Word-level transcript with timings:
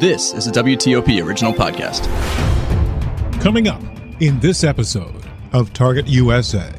This 0.00 0.32
is 0.32 0.46
a 0.46 0.50
WTOP 0.52 1.22
original 1.22 1.52
podcast. 1.52 2.08
Coming 3.42 3.68
up 3.68 3.82
in 4.20 4.40
this 4.40 4.64
episode 4.64 5.26
of 5.52 5.74
Target 5.74 6.06
USA. 6.06 6.72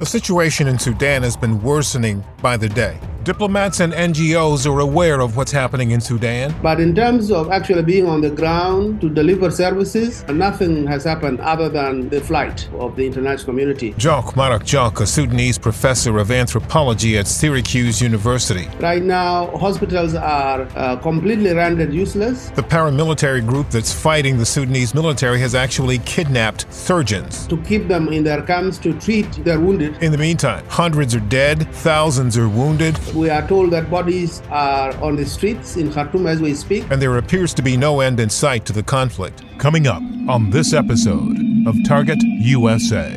The 0.00 0.06
situation 0.06 0.66
in 0.66 0.80
Sudan 0.80 1.22
has 1.22 1.36
been 1.36 1.62
worsening 1.62 2.24
by 2.42 2.56
the 2.56 2.68
day. 2.68 2.98
Diplomats 3.24 3.80
and 3.80 3.94
NGOs 3.94 4.70
are 4.70 4.80
aware 4.80 5.22
of 5.22 5.34
what's 5.34 5.50
happening 5.50 5.92
in 5.92 6.00
Sudan. 6.02 6.54
But 6.60 6.78
in 6.78 6.94
terms 6.94 7.30
of 7.30 7.50
actually 7.50 7.82
being 7.82 8.06
on 8.06 8.20
the 8.20 8.28
ground 8.28 9.00
to 9.00 9.08
deliver 9.08 9.50
services, 9.50 10.22
nothing 10.28 10.86
has 10.86 11.04
happened 11.04 11.40
other 11.40 11.70
than 11.70 12.10
the 12.10 12.20
flight 12.20 12.68
of 12.74 12.96
the 12.96 13.06
international 13.06 13.46
community. 13.46 13.94
Jok 13.94 14.34
Madok 14.34 14.64
Jok, 14.64 15.00
a 15.00 15.06
Sudanese 15.06 15.56
professor 15.56 16.18
of 16.18 16.30
anthropology 16.30 17.16
at 17.16 17.26
Syracuse 17.26 18.02
University. 18.02 18.68
Right 18.78 19.02
now, 19.02 19.56
hospitals 19.56 20.14
are 20.14 20.68
uh, 20.76 20.96
completely 20.96 21.54
rendered 21.54 21.94
useless. 21.94 22.50
The 22.50 22.62
paramilitary 22.62 23.46
group 23.46 23.70
that's 23.70 23.90
fighting 23.90 24.36
the 24.36 24.44
Sudanese 24.44 24.94
military 24.94 25.40
has 25.40 25.54
actually 25.54 25.96
kidnapped 26.00 26.70
surgeons 26.70 27.46
to 27.46 27.56
keep 27.62 27.88
them 27.88 28.08
in 28.08 28.22
their 28.22 28.42
camps 28.42 28.76
to 28.80 28.92
treat 29.00 29.32
their 29.44 29.58
wounded. 29.58 30.02
In 30.02 30.12
the 30.12 30.18
meantime, 30.18 30.62
hundreds 30.68 31.14
are 31.14 31.20
dead, 31.20 31.66
thousands 31.76 32.36
are 32.36 32.50
wounded. 32.50 32.98
We 33.14 33.30
are 33.30 33.46
told 33.46 33.70
that 33.70 33.88
bodies 33.90 34.42
are 34.50 34.92
on 35.00 35.14
the 35.14 35.24
streets 35.24 35.76
in 35.76 35.92
Khartoum 35.92 36.26
as 36.26 36.40
we 36.40 36.52
speak. 36.52 36.84
And 36.90 37.00
there 37.00 37.16
appears 37.16 37.54
to 37.54 37.62
be 37.62 37.76
no 37.76 38.00
end 38.00 38.18
in 38.18 38.28
sight 38.28 38.64
to 38.66 38.72
the 38.72 38.82
conflict. 38.82 39.44
Coming 39.58 39.86
up 39.86 40.02
on 40.28 40.50
this 40.50 40.72
episode 40.72 41.36
of 41.68 41.76
Target 41.86 42.18
USA, 42.22 43.16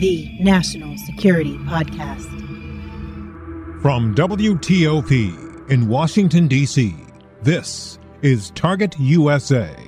the 0.00 0.30
National 0.40 0.98
Security 0.98 1.56
Podcast. 1.58 2.28
From 3.80 4.14
WTOP 4.14 5.70
in 5.70 5.88
Washington, 5.88 6.46
D.C., 6.46 6.94
this 7.42 7.98
is 8.20 8.50
Target 8.50 8.96
USA. 8.98 9.87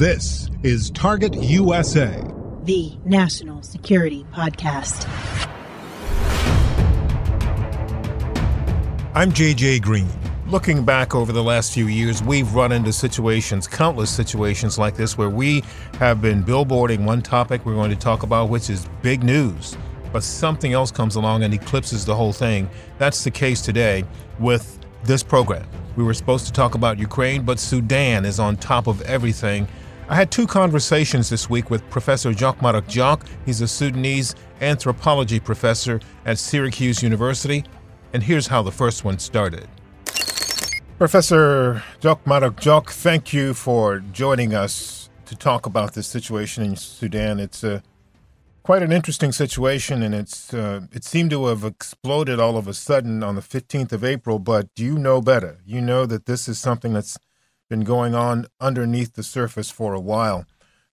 This 0.00 0.48
is 0.62 0.90
Target 0.92 1.34
USA, 1.34 2.24
the 2.62 2.96
National 3.04 3.62
Security 3.62 4.24
Podcast. 4.32 5.06
I'm 9.14 9.30
JJ 9.30 9.82
Green. 9.82 10.08
Looking 10.46 10.86
back 10.86 11.14
over 11.14 11.32
the 11.32 11.42
last 11.44 11.74
few 11.74 11.88
years, 11.88 12.22
we've 12.22 12.54
run 12.54 12.72
into 12.72 12.94
situations, 12.94 13.68
countless 13.68 14.08
situations 14.08 14.78
like 14.78 14.96
this, 14.96 15.18
where 15.18 15.28
we 15.28 15.62
have 15.98 16.22
been 16.22 16.42
billboarding 16.42 17.04
one 17.04 17.20
topic 17.20 17.66
we're 17.66 17.74
going 17.74 17.90
to 17.90 17.94
talk 17.94 18.22
about, 18.22 18.48
which 18.48 18.70
is 18.70 18.88
big 19.02 19.22
news, 19.22 19.76
but 20.14 20.22
something 20.22 20.72
else 20.72 20.90
comes 20.90 21.16
along 21.16 21.42
and 21.42 21.52
eclipses 21.52 22.06
the 22.06 22.14
whole 22.14 22.32
thing. 22.32 22.70
That's 22.96 23.22
the 23.22 23.30
case 23.30 23.60
today 23.60 24.04
with 24.38 24.78
this 25.04 25.22
program. 25.22 25.66
We 25.96 26.04
were 26.04 26.14
supposed 26.14 26.46
to 26.46 26.52
talk 26.52 26.74
about 26.74 26.98
Ukraine, 26.98 27.42
but 27.42 27.58
Sudan 27.58 28.24
is 28.24 28.40
on 28.40 28.56
top 28.56 28.86
of 28.86 29.02
everything 29.02 29.68
I 30.10 30.16
had 30.16 30.32
two 30.32 30.48
conversations 30.48 31.28
this 31.28 31.48
week 31.48 31.70
with 31.70 31.88
Professor 31.88 32.32
Jok 32.32 32.56
Madok 32.56 32.82
Jok. 32.88 33.24
He's 33.46 33.60
a 33.60 33.68
Sudanese 33.68 34.34
anthropology 34.60 35.38
professor 35.38 36.00
at 36.26 36.36
Syracuse 36.36 37.00
University. 37.00 37.64
And 38.12 38.20
here's 38.20 38.48
how 38.48 38.60
the 38.60 38.72
first 38.72 39.04
one 39.04 39.20
started. 39.20 39.68
Professor 40.98 41.84
Jok 42.00 42.24
Madok 42.24 42.56
Jok, 42.56 42.90
thank 42.90 43.32
you 43.32 43.54
for 43.54 44.00
joining 44.00 44.52
us 44.52 45.08
to 45.26 45.36
talk 45.36 45.64
about 45.64 45.94
this 45.94 46.08
situation 46.08 46.64
in 46.64 46.74
Sudan. 46.74 47.38
It's 47.38 47.62
a 47.62 47.76
uh, 47.76 47.80
quite 48.64 48.82
an 48.82 48.90
interesting 48.90 49.30
situation, 49.30 50.02
and 50.02 50.12
it's 50.12 50.52
uh, 50.52 50.80
it 50.92 51.04
seemed 51.04 51.30
to 51.30 51.46
have 51.46 51.62
exploded 51.62 52.40
all 52.40 52.56
of 52.56 52.66
a 52.66 52.74
sudden 52.74 53.22
on 53.22 53.36
the 53.36 53.42
15th 53.42 53.92
of 53.92 54.02
April. 54.02 54.40
But 54.40 54.70
you 54.76 54.98
know 54.98 55.22
better. 55.22 55.60
You 55.64 55.80
know 55.80 56.04
that 56.04 56.26
this 56.26 56.48
is 56.48 56.58
something 56.58 56.94
that's 56.94 57.16
been 57.70 57.84
going 57.84 58.14
on 58.14 58.46
underneath 58.60 59.14
the 59.14 59.22
surface 59.22 59.70
for 59.70 59.94
a 59.94 60.00
while. 60.00 60.44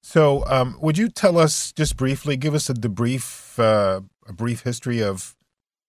So, 0.02 0.46
um, 0.48 0.78
would 0.80 0.98
you 0.98 1.10
tell 1.10 1.38
us 1.38 1.74
just 1.74 1.98
briefly, 1.98 2.38
give 2.38 2.54
us 2.54 2.70
a 2.70 2.74
debrief, 2.74 3.60
uh, 3.60 4.02
a 4.26 4.32
brief 4.32 4.62
history 4.62 5.02
of 5.04 5.36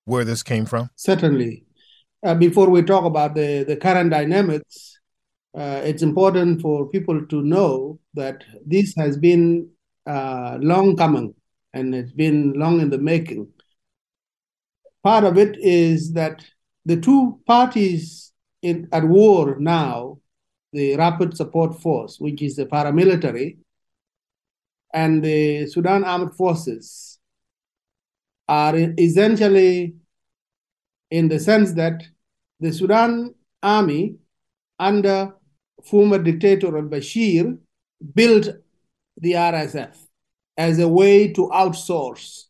where 0.07 0.25
this 0.25 0.43
came 0.43 0.67
from? 0.67 0.91
Certainly. 0.97 1.65
Uh, 2.25 2.35
before 2.35 2.69
we 2.69 2.83
talk 2.83 3.05
about 3.05 3.37
the, 3.37 3.63
the 3.63 3.77
current 3.77 4.11
dynamics, 4.11 4.99
uh, 5.57 5.83
it's 5.85 6.03
important 6.03 6.61
for 6.61 6.89
people 6.89 7.25
to 7.27 7.43
know 7.43 8.01
that 8.15 8.43
this 8.67 8.95
has 8.97 9.17
been 9.17 9.69
uh, 10.07 10.59
long 10.61 10.97
coming 10.97 11.35
and 11.73 11.95
it's 11.95 12.13
been 12.13 12.55
long 12.55 12.81
in 12.81 12.91
the 12.91 12.99
making. 12.99 13.47
Part 15.05 15.25
of 15.25 15.39
it 15.39 15.57
is 15.61 16.15
that 16.15 16.45
the 16.85 16.97
two 16.97 17.39
parties 17.47 18.33
in, 18.63 18.89
at 18.91 19.05
war 19.05 19.57
now 19.61 20.19
the 20.73 20.97
Rapid 20.97 21.37
Support 21.37 21.81
Force, 21.81 22.19
which 22.21 22.43
is 22.43 22.57
the 22.57 22.67
paramilitary, 22.67 23.59
and 24.93 25.23
the 25.23 25.67
Sudan 25.67 26.05
Armed 26.05 26.35
Forces 26.35 27.19
are 28.49 28.75
essentially 28.77 29.95
in 31.11 31.29
the 31.29 31.39
sense 31.39 31.73
that 31.73 32.03
the 32.61 32.73
Sudan 32.73 33.35
army 33.63 34.17
under 34.79 35.35
former 35.85 36.19
dictator 36.19 36.77
al-Bashir 36.77 37.59
built 38.15 38.49
the 39.21 39.33
RSF 39.33 39.97
as 40.57 40.79
a 40.79 40.89
way 40.89 41.33
to 41.33 41.49
outsource 41.49 42.45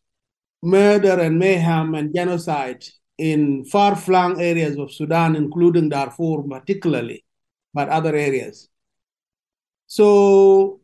murder 0.61 1.19
and 1.19 1.37
mayhem 1.37 1.95
and 1.95 2.13
genocide 2.13 2.85
in 3.17 3.65
far-flung 3.65 4.39
areas 4.41 4.77
of 4.77 4.91
Sudan, 4.91 5.35
including 5.35 5.89
Darfur 5.89 6.43
particularly 6.43 7.23
but 7.73 7.89
other 7.89 8.15
areas. 8.15 8.69
So, 9.87 10.81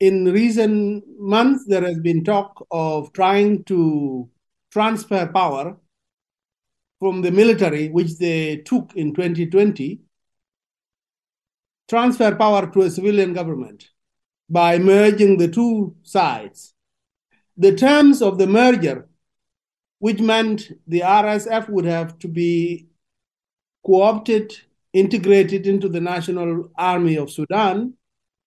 in 0.00 0.24
recent 0.24 1.04
months, 1.18 1.64
there 1.66 1.82
has 1.82 1.98
been 1.98 2.24
talk 2.24 2.66
of 2.70 3.12
trying 3.12 3.64
to 3.64 4.28
transfer 4.70 5.26
power 5.26 5.76
from 6.98 7.22
the 7.22 7.30
military, 7.30 7.88
which 7.88 8.18
they 8.18 8.56
took 8.58 8.92
in 8.94 9.14
2020, 9.14 10.00
transfer 11.88 12.34
power 12.34 12.70
to 12.70 12.82
a 12.82 12.90
civilian 12.90 13.32
government 13.32 13.88
by 14.48 14.78
merging 14.78 15.38
the 15.38 15.48
two 15.48 15.96
sides. 16.02 16.74
The 17.56 17.74
terms 17.74 18.22
of 18.22 18.38
the 18.38 18.46
merger, 18.46 19.08
which 19.98 20.20
meant 20.20 20.70
the 20.86 21.00
RSF 21.00 21.68
would 21.68 21.84
have 21.84 22.18
to 22.20 22.28
be 22.28 22.88
co 23.84 24.02
opted 24.02 24.52
integrated 24.92 25.66
into 25.66 25.88
the 25.88 26.00
National 26.00 26.70
Army 26.76 27.16
of 27.16 27.30
Sudan 27.30 27.94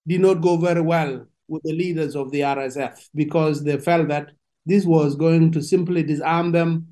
did 0.07 0.21
not 0.21 0.35
go 0.35 0.57
very 0.57 0.81
well 0.81 1.25
with 1.47 1.63
the 1.63 1.73
leaders 1.73 2.15
of 2.15 2.31
the 2.31 2.41
RSF 2.41 3.09
because 3.13 3.63
they 3.63 3.77
felt 3.77 4.07
that 4.09 4.31
this 4.65 4.85
was 4.85 5.15
going 5.15 5.51
to 5.51 5.61
simply 5.61 6.03
disarm 6.03 6.51
them 6.51 6.87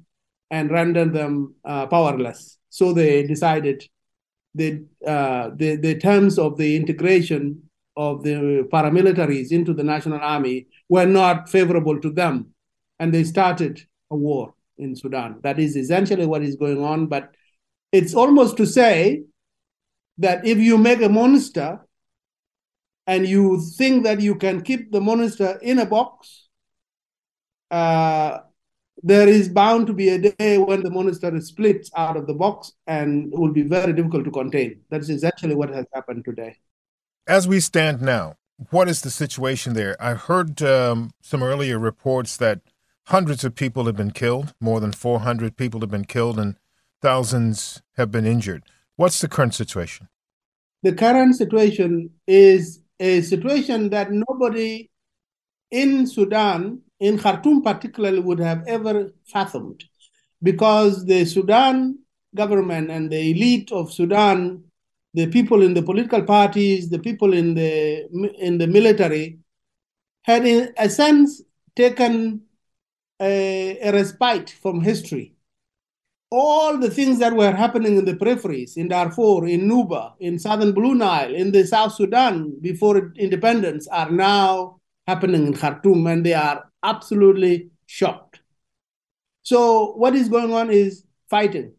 and 0.51 0.71
render 0.71 1.05
them 1.05 1.55
uh, 1.65 1.87
powerless. 1.87 2.57
So 2.69 2.93
they 2.93 3.23
decided 3.23 3.83
the, 4.55 4.85
uh, 5.05 5.49
the, 5.55 5.75
the 5.77 5.97
terms 5.99 6.37
of 6.37 6.57
the 6.57 6.75
integration 6.75 7.63
of 7.97 8.23
the 8.23 8.67
paramilitaries 8.71 9.51
into 9.51 9.73
the 9.73 9.83
national 9.83 10.19
army 10.19 10.67
were 10.89 11.05
not 11.05 11.49
favorable 11.49 11.99
to 12.01 12.11
them. 12.11 12.47
And 12.99 13.13
they 13.13 13.23
started 13.23 13.83
a 14.11 14.15
war 14.15 14.53
in 14.77 14.95
Sudan. 14.95 15.39
That 15.43 15.59
is 15.59 15.75
essentially 15.75 16.25
what 16.25 16.43
is 16.43 16.55
going 16.55 16.83
on. 16.83 17.07
But 17.07 17.35
it's 17.91 18.13
almost 18.15 18.57
to 18.57 18.65
say 18.65 19.23
that 20.17 20.45
if 20.45 20.57
you 20.57 20.77
make 20.77 21.01
a 21.01 21.09
monster 21.09 21.79
and 23.07 23.27
you 23.27 23.61
think 23.77 24.03
that 24.03 24.21
you 24.21 24.35
can 24.35 24.61
keep 24.61 24.91
the 24.91 25.01
monster 25.01 25.59
in 25.61 25.79
a 25.79 25.85
box, 25.85 26.47
uh, 27.71 28.39
there 29.01 29.27
is 29.27 29.49
bound 29.49 29.87
to 29.87 29.93
be 29.93 30.09
a 30.09 30.17
day 30.17 30.57
when 30.57 30.81
the 30.83 30.89
monster 30.89 31.39
splits 31.41 31.89
out 31.97 32.15
of 32.15 32.27
the 32.27 32.33
box 32.33 32.73
and 32.87 33.31
will 33.31 33.51
be 33.51 33.63
very 33.63 33.91
difficult 33.91 34.23
to 34.23 34.31
contain. 34.31 34.81
That's 34.89 35.09
exactly 35.09 35.55
what 35.55 35.69
has 35.69 35.85
happened 35.93 36.23
today. 36.23 36.57
As 37.27 37.47
we 37.47 37.59
stand 37.59 38.01
now, 38.01 38.35
what 38.69 38.87
is 38.87 39.01
the 39.01 39.09
situation 39.09 39.73
there? 39.73 39.97
I 39.99 40.13
heard 40.13 40.61
um, 40.61 41.11
some 41.21 41.43
earlier 41.43 41.79
reports 41.79 42.37
that 42.37 42.61
hundreds 43.07 43.43
of 43.43 43.55
people 43.55 43.85
have 43.85 43.97
been 43.97 44.11
killed, 44.11 44.53
more 44.61 44.79
than 44.79 44.91
400 44.91 45.57
people 45.57 45.81
have 45.81 45.91
been 45.91 46.05
killed, 46.05 46.39
and 46.39 46.55
thousands 47.01 47.81
have 47.97 48.11
been 48.11 48.25
injured. 48.25 48.63
What's 48.95 49.21
the 49.21 49.27
current 49.27 49.55
situation? 49.55 50.07
The 50.83 50.93
current 50.93 51.35
situation 51.35 52.11
is 52.27 52.81
a 52.99 53.21
situation 53.21 53.89
that 53.89 54.11
nobody 54.11 54.89
in 55.71 56.05
Sudan, 56.05 56.81
in 56.99 57.17
Khartoum 57.17 57.63
particularly, 57.63 58.19
would 58.19 58.39
have 58.39 58.63
ever 58.67 59.11
fathomed 59.25 59.83
because 60.43 61.05
the 61.05 61.25
Sudan 61.25 61.97
government 62.35 62.91
and 62.91 63.11
the 63.11 63.31
elite 63.31 63.71
of 63.71 63.91
Sudan, 63.91 64.63
the 65.13 65.27
people 65.27 65.63
in 65.63 65.73
the 65.73 65.81
political 65.81 66.21
parties, 66.21 66.89
the 66.89 66.99
people 66.99 67.33
in 67.33 67.55
the 67.55 68.07
in 68.37 68.57
the 68.57 68.67
military, 68.67 69.39
had 70.23 70.45
in 70.45 70.71
a 70.77 70.89
sense 70.89 71.41
taken 71.75 72.41
a, 73.19 73.79
a 73.79 73.91
respite 73.91 74.49
from 74.61 74.81
history. 74.81 75.33
All 76.35 76.79
the 76.79 76.89
things 76.89 77.19
that 77.19 77.33
were 77.33 77.51
happening 77.51 77.95
in 77.95 78.05
the 78.05 78.15
peripheries, 78.15 78.75
in 78.75 78.87
Darfur, 78.87 79.45
in 79.45 79.69
Nuba, 79.69 80.13
in 80.19 80.39
southern 80.39 80.71
Blue 80.71 80.95
Nile, 80.95 81.31
in 81.31 81.51
the 81.51 81.63
South 81.63 81.93
Sudan 81.93 82.59
before 82.59 83.13
independence, 83.17 83.87
are 83.89 84.09
now 84.09 84.79
happening 85.05 85.45
in 85.45 85.53
Khartoum, 85.53 86.07
and 86.07 86.25
they 86.25 86.33
are 86.33 86.71
absolutely 86.81 87.69
shocked. 87.85 88.41
So, 89.43 89.91
what 89.93 90.15
is 90.15 90.27
going 90.27 90.51
on 90.55 90.71
is 90.71 91.05
fighting, 91.29 91.73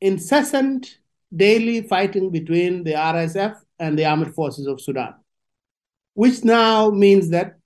incessant 0.00 0.98
daily 1.34 1.82
fighting 1.82 2.30
between 2.30 2.84
the 2.84 2.92
RSF 2.92 3.56
and 3.80 3.98
the 3.98 4.04
armed 4.04 4.32
forces 4.36 4.68
of 4.68 4.80
Sudan, 4.80 5.14
which 6.12 6.44
now 6.44 6.90
means 6.90 7.30
that 7.30 7.56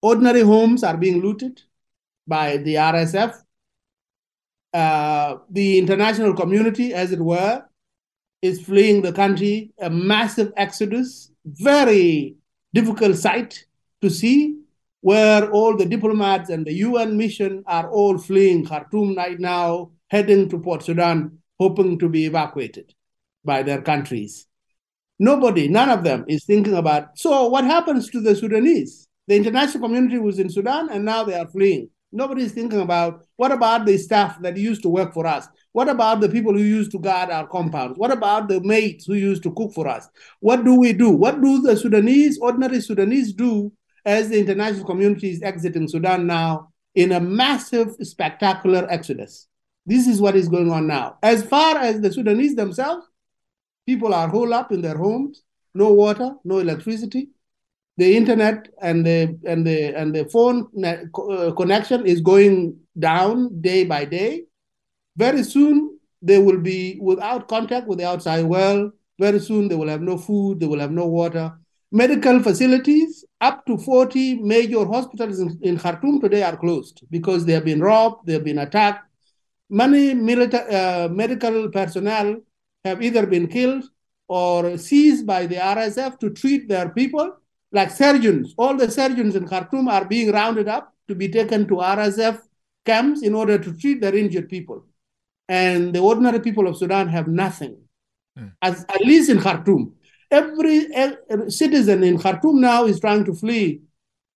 ordinary 0.00 0.42
homes 0.42 0.84
are 0.84 0.96
being 0.96 1.20
looted 1.22 1.60
by 2.24 2.58
the 2.58 2.76
RSF. 2.76 3.34
Uh, 4.72 5.36
the 5.50 5.78
international 5.78 6.34
community, 6.34 6.92
as 6.92 7.12
it 7.12 7.20
were, 7.20 7.64
is 8.42 8.60
fleeing 8.60 9.02
the 9.02 9.12
country, 9.12 9.72
a 9.80 9.90
massive 9.90 10.52
exodus, 10.56 11.32
very 11.44 12.36
difficult 12.74 13.16
sight 13.16 13.64
to 14.02 14.10
see, 14.10 14.58
where 15.00 15.50
all 15.50 15.76
the 15.76 15.86
diplomats 15.86 16.50
and 16.50 16.66
the 16.66 16.72
UN 16.74 17.16
mission 17.16 17.62
are 17.66 17.90
all 17.90 18.18
fleeing 18.18 18.64
Khartoum 18.64 19.16
right 19.16 19.38
now, 19.38 19.90
heading 20.08 20.48
to 20.48 20.58
Port 20.58 20.82
Sudan, 20.82 21.38
hoping 21.58 21.98
to 21.98 22.08
be 22.08 22.26
evacuated 22.26 22.94
by 23.44 23.62
their 23.62 23.80
countries. 23.80 24.46
Nobody, 25.18 25.68
none 25.68 25.88
of 25.88 26.04
them 26.04 26.24
is 26.28 26.44
thinking 26.44 26.74
about 26.74 27.18
so 27.18 27.48
what 27.48 27.64
happens 27.64 28.08
to 28.10 28.20
the 28.20 28.36
Sudanese? 28.36 29.08
The 29.26 29.36
international 29.36 29.82
community 29.82 30.18
was 30.18 30.38
in 30.38 30.48
Sudan 30.48 30.88
and 30.90 31.04
now 31.04 31.24
they 31.24 31.34
are 31.34 31.48
fleeing. 31.48 31.90
Nobody's 32.10 32.52
thinking 32.52 32.80
about 32.80 33.26
what 33.36 33.52
about 33.52 33.84
the 33.84 33.98
staff 33.98 34.40
that 34.40 34.56
used 34.56 34.82
to 34.82 34.88
work 34.88 35.12
for 35.12 35.26
us? 35.26 35.46
What 35.72 35.88
about 35.88 36.20
the 36.20 36.28
people 36.28 36.54
who 36.54 36.62
used 36.62 36.90
to 36.92 36.98
guard 36.98 37.30
our 37.30 37.46
compounds? 37.46 37.98
What 37.98 38.10
about 38.10 38.48
the 38.48 38.60
maids 38.62 39.04
who 39.04 39.14
used 39.14 39.42
to 39.42 39.52
cook 39.52 39.74
for 39.74 39.86
us? 39.86 40.08
What 40.40 40.64
do 40.64 40.74
we 40.74 40.94
do? 40.94 41.10
What 41.10 41.42
do 41.42 41.60
the 41.60 41.76
Sudanese, 41.76 42.38
ordinary 42.38 42.80
Sudanese, 42.80 43.34
do 43.34 43.72
as 44.06 44.30
the 44.30 44.38
international 44.40 44.86
community 44.86 45.30
is 45.30 45.42
exiting 45.42 45.86
Sudan 45.86 46.26
now 46.26 46.70
in 46.94 47.12
a 47.12 47.20
massive, 47.20 47.94
spectacular 48.00 48.86
exodus? 48.90 49.46
This 49.84 50.06
is 50.06 50.20
what 50.20 50.34
is 50.34 50.48
going 50.48 50.70
on 50.70 50.86
now. 50.86 51.18
As 51.22 51.42
far 51.42 51.76
as 51.76 52.00
the 52.00 52.12
Sudanese 52.12 52.56
themselves, 52.56 53.06
people 53.86 54.14
are 54.14 54.28
holed 54.28 54.52
up 54.52 54.72
in 54.72 54.80
their 54.80 54.96
homes, 54.96 55.42
no 55.74 55.92
water, 55.92 56.34
no 56.44 56.58
electricity, 56.58 57.28
the 57.98 58.16
internet 58.16 58.68
and 58.80 59.04
the 59.04 59.36
and 59.44 59.66
the 59.66 59.92
and 60.00 60.14
the 60.14 60.24
phone 60.26 60.68
uh, 60.84 61.50
connection 61.52 62.06
is 62.06 62.20
going 62.20 62.78
down 62.96 63.60
day 63.60 63.84
by 63.84 64.04
day. 64.04 64.44
Very 65.16 65.42
soon 65.42 65.98
they 66.22 66.38
will 66.38 66.60
be 66.60 66.98
without 67.02 67.48
contact 67.48 67.88
with 67.88 67.98
the 67.98 68.06
outside 68.06 68.44
world. 68.44 68.92
Very 69.18 69.40
soon 69.40 69.66
they 69.66 69.74
will 69.74 69.88
have 69.88 70.00
no 70.00 70.16
food, 70.16 70.60
they 70.60 70.66
will 70.66 70.78
have 70.78 70.92
no 70.92 71.06
water. 71.06 71.52
Medical 71.90 72.40
facilities, 72.40 73.24
up 73.40 73.66
to 73.66 73.76
40 73.76 74.36
major 74.42 74.84
hospitals 74.84 75.40
in, 75.40 75.58
in 75.62 75.76
Khartoum 75.76 76.20
today 76.20 76.44
are 76.44 76.56
closed 76.56 77.02
because 77.10 77.46
they 77.46 77.54
have 77.54 77.64
been 77.64 77.80
robbed, 77.80 78.26
they 78.26 78.34
have 78.34 78.44
been 78.44 78.58
attacked. 78.58 79.04
Many 79.70 80.14
military, 80.14 80.72
uh, 80.72 81.08
medical 81.08 81.68
personnel 81.70 82.36
have 82.84 83.02
either 83.02 83.26
been 83.26 83.48
killed 83.48 83.84
or 84.28 84.78
seized 84.78 85.26
by 85.26 85.46
the 85.46 85.56
RSF 85.56 86.20
to 86.20 86.30
treat 86.30 86.68
their 86.68 86.90
people 86.90 87.32
like 87.72 87.90
surgeons, 87.90 88.54
all 88.56 88.76
the 88.76 88.90
surgeons 88.90 89.36
in 89.36 89.46
Khartoum 89.46 89.88
are 89.88 90.04
being 90.04 90.32
rounded 90.32 90.68
up 90.68 90.94
to 91.08 91.14
be 91.14 91.28
taken 91.28 91.66
to 91.68 91.74
RSF 91.76 92.40
camps 92.84 93.22
in 93.22 93.34
order 93.34 93.58
to 93.58 93.76
treat 93.76 94.00
their 94.00 94.14
injured 94.14 94.48
people. 94.48 94.84
And 95.48 95.94
the 95.94 96.00
ordinary 96.00 96.40
people 96.40 96.66
of 96.66 96.76
Sudan 96.76 97.08
have 97.08 97.26
nothing, 97.26 97.76
mm. 98.38 98.52
As, 98.60 98.84
at 98.88 99.00
least 99.00 99.30
in 99.30 99.40
Khartoum. 99.40 99.94
Every 100.30 100.88
citizen 101.48 102.02
in 102.04 102.18
Khartoum 102.18 102.60
now 102.60 102.84
is 102.84 103.00
trying 103.00 103.24
to 103.24 103.34
flee 103.34 103.80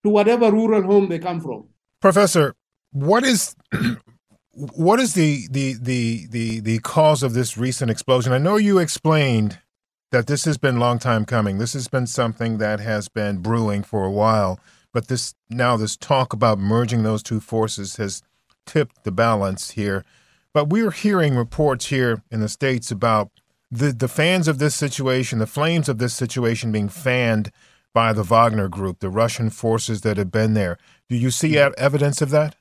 to 0.04 0.10
whatever 0.10 0.50
rural 0.50 0.82
home 0.82 1.08
they 1.08 1.18
come 1.18 1.40
from. 1.40 1.68
Professor, 2.00 2.54
what 2.92 3.24
is 3.24 3.54
what 4.52 5.00
is 5.00 5.14
the, 5.14 5.48
the 5.50 5.74
the 5.80 6.26
the 6.30 6.60
the 6.60 6.78
cause 6.80 7.22
of 7.22 7.34
this 7.34 7.58
recent 7.58 7.90
explosion? 7.90 8.32
I 8.32 8.38
know 8.38 8.56
you 8.56 8.78
explained 8.78 9.58
that 10.12 10.26
this 10.26 10.44
has 10.44 10.58
been 10.58 10.76
a 10.76 10.80
long 10.80 10.98
time 10.98 11.24
coming. 11.24 11.58
This 11.58 11.72
has 11.72 11.88
been 11.88 12.06
something 12.06 12.58
that 12.58 12.80
has 12.80 13.08
been 13.08 13.38
brewing 13.38 13.82
for 13.82 14.04
a 14.04 14.10
while, 14.10 14.60
but 14.92 15.08
this 15.08 15.34
now 15.50 15.76
this 15.76 15.96
talk 15.96 16.32
about 16.32 16.58
merging 16.58 17.02
those 17.02 17.22
two 17.22 17.40
forces 17.40 17.96
has 17.96 18.22
tipped 18.66 19.04
the 19.04 19.10
balance 19.10 19.70
here. 19.72 20.04
But 20.52 20.68
we're 20.68 20.90
hearing 20.90 21.34
reports 21.34 21.86
here 21.86 22.22
in 22.30 22.40
the 22.40 22.48
states 22.48 22.90
about 22.90 23.30
the 23.70 23.90
the 23.90 24.06
fans 24.06 24.48
of 24.48 24.58
this 24.58 24.76
situation, 24.76 25.38
the 25.38 25.46
flames 25.46 25.88
of 25.88 25.96
this 25.96 26.14
situation 26.14 26.70
being 26.70 26.90
fanned 26.90 27.50
by 27.94 28.12
the 28.12 28.22
Wagner 28.22 28.68
group, 28.68 29.00
the 29.00 29.10
Russian 29.10 29.48
forces 29.48 30.02
that 30.02 30.18
have 30.18 30.30
been 30.30 30.52
there. 30.52 30.76
Do 31.08 31.16
you 31.16 31.30
see 31.30 31.56
evidence 31.58 32.20
of 32.20 32.30
that? 32.30 32.56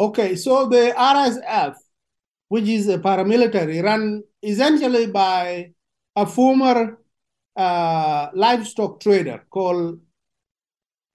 Okay, 0.00 0.36
so 0.36 0.68
the 0.68 0.92
RSF, 0.96 1.74
which 2.48 2.68
is 2.68 2.88
a 2.88 2.98
paramilitary 2.98 3.82
run 3.82 4.22
essentially 4.42 5.06
by 5.06 5.72
a 6.16 6.26
former 6.26 6.98
uh, 7.56 8.28
livestock 8.34 9.00
trader 9.00 9.44
called 9.50 10.00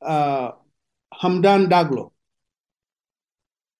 uh, 0.01 0.51
Hamdan 1.21 1.69
Daglo, 1.69 2.11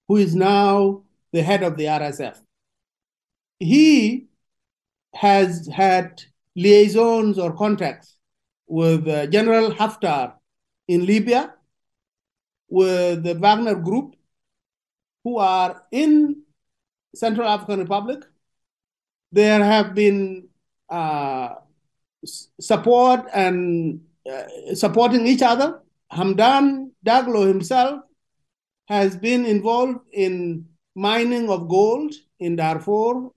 who 0.08 0.18
is 0.18 0.36
now 0.36 1.04
the 1.32 1.44
head 1.44 1.64
of 1.64 1.78
the 1.78 1.86
RSF. 1.86 2.40
He 3.60 4.28
has 5.14 5.68
had 5.68 6.22
liaisons 6.56 7.38
or 7.38 7.56
contacts 7.56 8.18
with 8.68 9.08
uh, 9.08 9.28
General 9.28 9.72
Haftar 9.72 10.34
in 10.88 11.06
Libya, 11.06 11.54
with 12.70 13.24
the 13.24 13.36
Wagner 13.36 13.76
Group, 13.76 14.16
who 15.24 15.38
are 15.38 15.84
in 15.92 16.44
Central 17.16 17.48
African 17.48 17.80
Republic, 17.80 18.24
there 19.32 19.64
have 19.64 19.94
been 19.96 20.48
uh, 20.90 21.56
support 22.60 23.26
and 23.34 24.02
uh, 24.32 24.76
supporting 24.76 25.28
each 25.28 25.42
other. 25.42 25.82
Hamdan 26.12 26.92
Daglo 27.06 27.48
himself 27.48 28.02
has 28.88 29.16
been 29.18 29.46
involved 29.46 30.00
in 30.12 30.68
mining 30.96 31.50
of 31.50 31.68
gold 31.68 32.14
in 32.40 32.56
Darfur, 32.56 33.30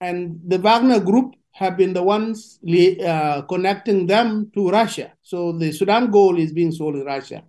and 0.00 0.40
the 0.46 0.58
Wagner 0.58 0.98
Group 1.00 1.34
have 1.52 1.76
been 1.76 1.92
the 1.92 2.02
ones 2.02 2.58
uh, 3.06 3.42
connecting 3.42 4.06
them 4.06 4.50
to 4.54 4.70
Russia. 4.70 5.12
So 5.22 5.52
the 5.52 5.72
Sudan 5.72 6.10
gold 6.10 6.38
is 6.38 6.52
being 6.52 6.72
sold 6.72 6.96
in 6.96 7.04
Russia. 7.04 7.44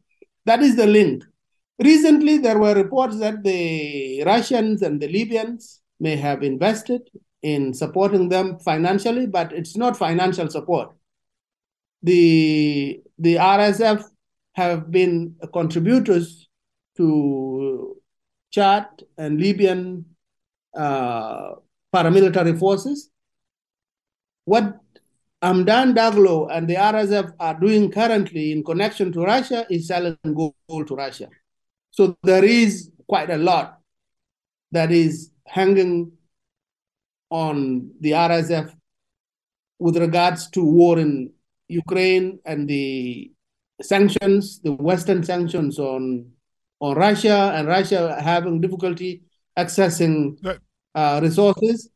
That 0.46 0.62
is 0.62 0.76
the 0.76 0.88
link. 0.88 1.24
Recently, 1.80 2.38
there 2.38 2.60
were 2.60 2.76
reports 2.76 3.18
that 3.20 3.44
the 3.44 4.24
Russians 4.24 4.82
and 4.82 5.02
the 5.02 5.08
Libyans 5.08 5.82
may 6.00 6.16
have 6.16 6.44
invested 6.44 7.02
in 7.42 7.74
supporting 7.74 8.30
them 8.30 8.60
financially, 8.60 9.26
but 9.26 9.52
it's 9.52 9.76
not 9.76 9.98
financial 9.98 10.50
support. 10.50 10.94
The, 12.04 13.02
the 13.18 13.36
RSF 13.36 14.04
have 14.54 14.92
been 14.92 15.36
contributors 15.54 16.48
to 16.98 17.98
Chad 18.52 18.88
and 19.18 19.40
Libyan 19.40 20.06
uh, 20.76 21.52
paramilitary 21.94 22.58
forces. 22.58 23.10
What 24.46 24.78
Amdan 25.42 25.96
Daglo 25.96 26.50
and 26.52 26.68
the 26.68 26.76
RSF 26.76 27.34
are 27.40 27.60
doing 27.60 27.92
currently 27.92 28.52
in 28.52 28.64
connection 28.64 29.12
to 29.14 29.22
Russia 29.24 29.66
is 29.70 29.88
selling 29.88 30.18
gold 30.24 30.88
to 30.88 30.96
Russia. 30.96 31.30
So 31.92 32.18
there 32.24 32.44
is 32.44 32.92
quite 33.08 33.30
a 33.30 33.38
lot 33.38 33.80
that 34.72 34.92
is 34.92 35.32
hanging 35.46 36.14
on 37.30 37.92
the 38.00 38.12
RSF 38.12 38.74
with 39.80 39.98
regards 39.98 40.50
to 40.52 40.64
war 40.64 41.00
in 41.00 41.32
Ukraine 41.68 42.40
and 42.46 42.68
the 42.70 43.32
sanctions, 43.82 44.60
the 44.62 44.74
Western 44.74 45.24
sanctions 45.24 45.80
on 45.80 46.32
on 46.80 46.96
Russia, 46.96 47.52
and 47.56 47.68
Russia 47.68 48.20
having 48.22 48.60
difficulty 48.60 49.24
accessing 49.58 50.38
uh, 50.96 51.20
resources. 51.22 51.90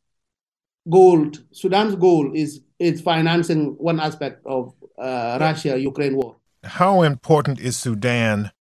Gold, 0.90 1.44
Sudan's 1.52 1.96
gold 1.96 2.36
is 2.36 2.62
is 2.80 3.02
financing 3.02 3.76
one 3.78 4.00
aspect 4.00 4.46
of 4.46 4.74
uh, 5.00 5.38
Russia-Ukraine 5.40 6.16
war. 6.16 6.36
How 6.64 7.02
important 7.02 7.60
is 7.60 7.76
Sudan 7.78 8.52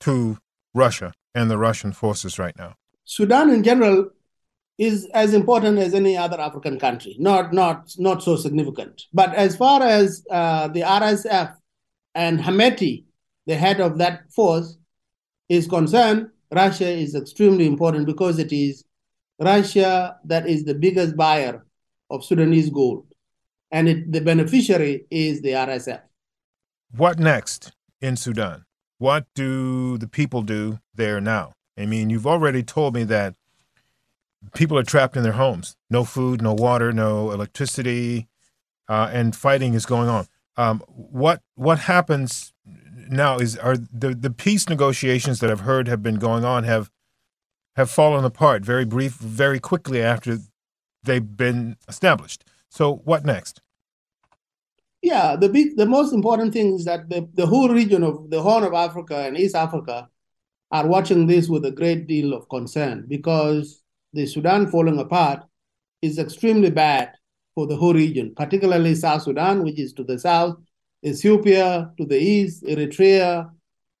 to 0.00 0.38
Russia 0.74 1.12
and 1.34 1.50
the 1.50 1.58
Russian 1.58 1.92
forces 1.92 2.38
right 2.38 2.56
now? 2.58 2.74
Sudan, 3.04 3.50
in 3.50 3.62
general, 3.62 4.10
is 4.78 5.06
as 5.14 5.34
important 5.34 5.78
as 5.78 5.94
any 5.94 6.16
other 6.16 6.40
African 6.40 6.78
country. 6.78 7.16
Not 7.18 7.52
not 7.52 7.92
not 7.98 8.22
so 8.22 8.36
significant. 8.36 9.04
But 9.12 9.34
as 9.34 9.56
far 9.56 9.82
as 9.82 10.24
uh, 10.30 10.68
the 10.68 10.80
RSF 10.80 11.54
and 12.14 12.40
Hameti, 12.40 13.04
the 13.46 13.56
head 13.56 13.80
of 13.80 13.98
that 13.98 14.32
force, 14.32 14.76
is 15.48 15.66
concerned, 15.66 16.30
Russia 16.50 16.88
is 16.88 17.14
extremely 17.14 17.66
important 17.66 18.06
because 18.06 18.38
it 18.38 18.52
is 18.52 18.84
Russia 19.40 20.16
that 20.24 20.48
is 20.48 20.64
the 20.64 20.74
biggest 20.74 21.16
buyer 21.16 21.64
of 22.10 22.24
Sudanese 22.24 22.70
gold, 22.70 23.06
and 23.70 23.88
it, 23.88 24.12
the 24.12 24.20
beneficiary 24.20 25.06
is 25.10 25.40
the 25.42 25.50
RSF. 25.50 26.00
What 26.96 27.18
next 27.18 27.72
in 28.00 28.16
Sudan? 28.16 28.64
What 28.98 29.26
do 29.34 29.98
the 29.98 30.08
people 30.08 30.42
do 30.42 30.78
there 30.94 31.20
now? 31.20 31.54
I 31.78 31.86
mean, 31.86 32.10
you've 32.10 32.26
already 32.26 32.62
told 32.62 32.94
me 32.94 33.04
that 33.04 33.34
people 34.54 34.78
are 34.78 34.84
trapped 34.84 35.16
in 35.16 35.22
their 35.22 35.32
homes 35.32 35.76
no 35.90 36.04
food, 36.04 36.42
no 36.42 36.52
water, 36.52 36.92
no 36.92 37.30
electricity, 37.30 38.28
uh, 38.88 39.10
and 39.12 39.34
fighting 39.34 39.74
is 39.74 39.86
going 39.86 40.08
on. 40.08 40.26
Um, 40.56 40.82
what 40.86 41.42
what 41.54 41.80
happens 41.80 42.52
now 43.08 43.38
is 43.38 43.56
are 43.56 43.76
the, 43.76 44.14
the 44.14 44.30
peace 44.30 44.68
negotiations 44.68 45.40
that 45.40 45.50
I've 45.50 45.60
heard 45.60 45.88
have 45.88 46.02
been 46.02 46.16
going 46.16 46.44
on 46.44 46.64
have 46.64 46.90
have 47.76 47.90
fallen 47.90 48.24
apart 48.24 48.64
very 48.64 48.84
brief 48.84 49.14
very 49.14 49.58
quickly 49.58 50.00
after 50.02 50.38
they've 51.02 51.36
been 51.36 51.76
established. 51.88 52.44
So 52.68 52.96
what 53.04 53.24
next? 53.24 53.60
Yeah, 55.04 55.36
the 55.36 55.50
big 55.50 55.76
the 55.76 55.84
most 55.84 56.14
important 56.14 56.54
thing 56.54 56.74
is 56.76 56.86
that 56.86 57.10
the, 57.10 57.28
the 57.34 57.44
whole 57.46 57.68
region 57.68 58.02
of 58.02 58.30
the 58.30 58.40
Horn 58.40 58.64
of 58.64 58.72
Africa 58.72 59.16
and 59.26 59.36
East 59.36 59.54
Africa 59.54 60.08
are 60.70 60.86
watching 60.86 61.26
this 61.26 61.48
with 61.48 61.64
a 61.66 61.70
great 61.70 62.06
deal 62.06 62.32
of 62.32 62.48
concern 62.48 63.04
because 63.06 63.82
the 64.14 64.26
Sudan 64.26 64.66
falling 64.70 64.98
apart 64.98 65.44
is 66.02 66.18
extremely 66.18 66.70
bad 66.70 67.12
for 67.54 67.66
the 67.66 67.76
whole 67.76 67.94
region, 67.94 68.34
particularly 68.34 68.94
South 68.94 69.22
Sudan, 69.24 69.62
which 69.64 69.78
is 69.78 69.92
to 69.94 70.04
the 70.04 70.18
south, 70.18 70.56
Ethiopia 71.04 71.92
to 71.98 72.06
the 72.06 72.18
east, 72.18 72.64
Eritrea, 72.64 73.50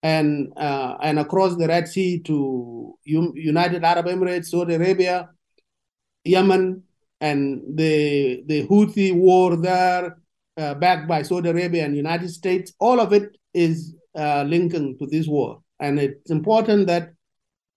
and 0.02 0.52
uh, 0.56 0.96
and 1.02 1.18
across 1.18 1.56
the 1.56 1.68
Red 1.68 1.88
Sea 1.88 2.20
to 2.20 2.98
U- 3.04 3.34
United 3.36 3.84
Arab 3.84 4.06
Emirates, 4.06 4.46
Saudi 4.46 4.74
Arabia, 4.74 5.28
Yemen, 6.24 6.82
and 7.20 7.62
the 7.76 8.42
the 8.46 8.66
Houthi 8.66 9.14
war 9.14 9.56
there, 9.56 10.18
uh, 10.56 10.74
backed 10.74 11.08
by 11.08 11.22
Saudi 11.22 11.48
Arabia 11.48 11.84
and 11.84 11.96
United 11.96 12.30
States. 12.30 12.72
All 12.78 13.00
of 13.00 13.12
it 13.12 13.36
is 13.52 13.94
uh, 14.16 14.44
linking 14.44 14.98
to 14.98 15.06
this 15.06 15.26
war, 15.26 15.60
and 15.80 15.98
it's 15.98 16.30
important 16.30 16.86
that 16.86 17.10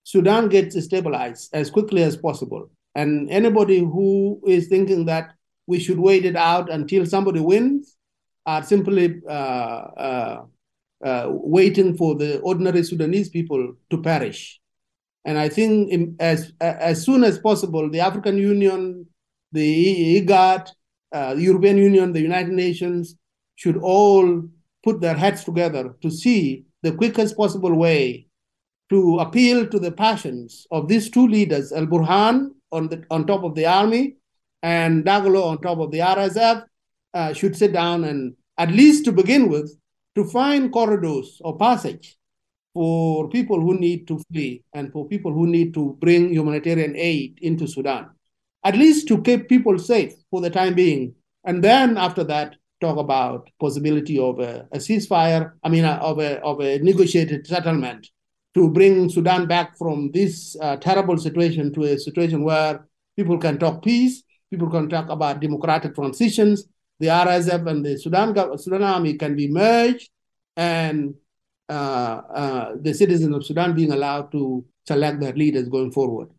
Sudan 0.04 0.48
gets 0.50 0.82
stabilized 0.84 1.50
as 1.54 1.70
quickly 1.70 2.04
as 2.04 2.16
possible. 2.16 2.70
And 2.96 3.30
anybody 3.30 3.80
who 3.80 4.42
is 4.48 4.68
thinking 4.68 5.06
that 5.06 5.34
we 5.68 5.80
should 5.80 6.00
wait 6.00 6.26
it 6.26 6.36
out 6.36 6.72
until 6.72 7.06
somebody 7.06 7.40
wins 7.40 7.96
are 8.46 8.64
simply 8.64 9.22
uh, 9.30 9.32
uh, 9.32 10.46
uh, 11.04 11.26
waiting 11.30 11.98
for 11.98 12.16
the 12.16 12.40
ordinary 12.40 12.84
Sudanese 12.84 13.30
people 13.30 13.76
to 13.90 14.02
perish. 14.02 14.60
And 15.26 15.38
I 15.38 15.50
think 15.50 15.92
in, 15.92 16.16
as 16.22 16.54
as 16.62 17.04
soon 17.04 17.26
as 17.26 17.38
possible, 17.38 17.90
the 17.90 18.00
African 18.00 18.38
Union, 18.38 19.06
the 19.52 20.22
IGAD, 20.22 20.70
uh, 21.12 21.34
the 21.36 21.42
European 21.42 21.78
Union, 21.78 22.14
the 22.14 22.22
United 22.22 22.54
Nations 22.54 23.16
should 23.56 23.78
all 23.78 24.44
put 24.84 25.02
their 25.02 25.16
heads 25.16 25.44
together 25.44 25.96
to 26.02 26.12
see 26.12 26.66
the 26.84 26.92
quickest 26.92 27.36
possible 27.36 27.74
way 27.74 28.28
to 28.90 29.20
appeal 29.20 29.68
to 29.68 29.80
the 29.80 29.92
passions 29.92 30.66
of 30.72 30.88
these 30.88 31.10
two 31.10 31.28
leaders, 31.28 31.72
Al 31.74 31.88
Burhan 31.88 32.52
on 32.72 33.06
on 33.10 33.26
top 33.28 33.44
of 33.44 33.56
the 33.56 33.66
army 33.66 34.16
and 34.64 35.04
Dagalo 35.04 35.44
on 35.46 35.62
top 35.62 35.80
of 35.80 35.92
the 35.92 36.00
RSF, 36.00 36.64
uh, 37.14 37.34
should 37.34 37.56
sit 37.56 37.74
down 37.74 38.04
and 38.04 38.36
at 38.58 38.72
least 38.72 39.06
to 39.06 39.12
begin 39.12 39.50
with 39.50 39.76
to 40.16 40.26
find 40.26 40.72
corridors 40.72 41.42
or 41.44 41.58
passage 41.58 42.18
for 42.74 43.30
people 43.30 43.60
who 43.60 43.78
need 43.80 44.08
to 44.08 44.20
flee 44.32 44.64
and 44.74 44.92
for 44.92 45.08
people 45.08 45.34
who 45.34 45.48
need 45.48 45.74
to 45.74 45.98
bring 46.00 46.30
humanitarian 46.32 46.96
aid 46.96 47.40
into 47.42 47.68
Sudan, 47.68 48.10
at 48.68 48.76
least 48.76 49.08
to 49.08 49.22
keep 49.22 49.48
people 49.48 49.80
safe 49.80 50.14
for 50.30 50.42
the 50.42 50.50
time 50.50 50.74
being, 50.74 51.16
and 51.46 51.64
then 51.64 51.98
after 51.98 52.24
that 52.26 52.56
talk 52.82 52.98
about 52.98 53.50
possibility 53.60 54.20
of 54.20 54.40
a, 54.40 54.68
a 54.74 54.78
ceasefire. 54.78 55.54
I 55.64 55.70
mean, 55.70 55.86
uh, 55.86 56.00
of 56.02 56.20
a 56.20 56.42
of 56.42 56.60
a 56.60 56.80
negotiated 56.80 57.48
settlement 57.48 58.10
to 58.56 58.70
bring 58.70 59.10
Sudan 59.10 59.48
back 59.48 59.78
from 59.78 60.12
this 60.12 60.58
uh, 60.62 60.76
terrible 60.78 61.18
situation 61.18 61.74
to 61.76 61.84
a 61.84 61.98
situation 61.98 62.44
where 62.44 62.86
people 63.16 63.38
can 63.38 63.58
talk 63.58 63.84
peace, 63.84 64.24
people 64.52 64.70
can 64.70 64.90
talk 64.90 65.08
about 65.10 65.40
democratic 65.40 65.96
transitions, 65.96 66.66
the 67.00 67.08
RSF 67.08 67.66
and 67.68 67.86
the 67.86 67.98
Sudan, 67.98 68.36
Sudan 68.58 68.84
army 68.84 69.14
can 69.14 69.36
be 69.36 69.48
merged, 69.48 70.10
and 70.58 71.16
uh, 71.70 72.22
uh, 72.42 72.76
the 72.82 72.94
citizens 72.94 73.34
of 73.36 73.46
Sudan 73.46 73.76
being 73.76 73.92
allowed 73.92 74.32
to 74.34 74.66
select 74.86 75.20
their 75.22 75.34
leaders 75.34 75.70
going 75.70 75.92
forward. 75.92 76.30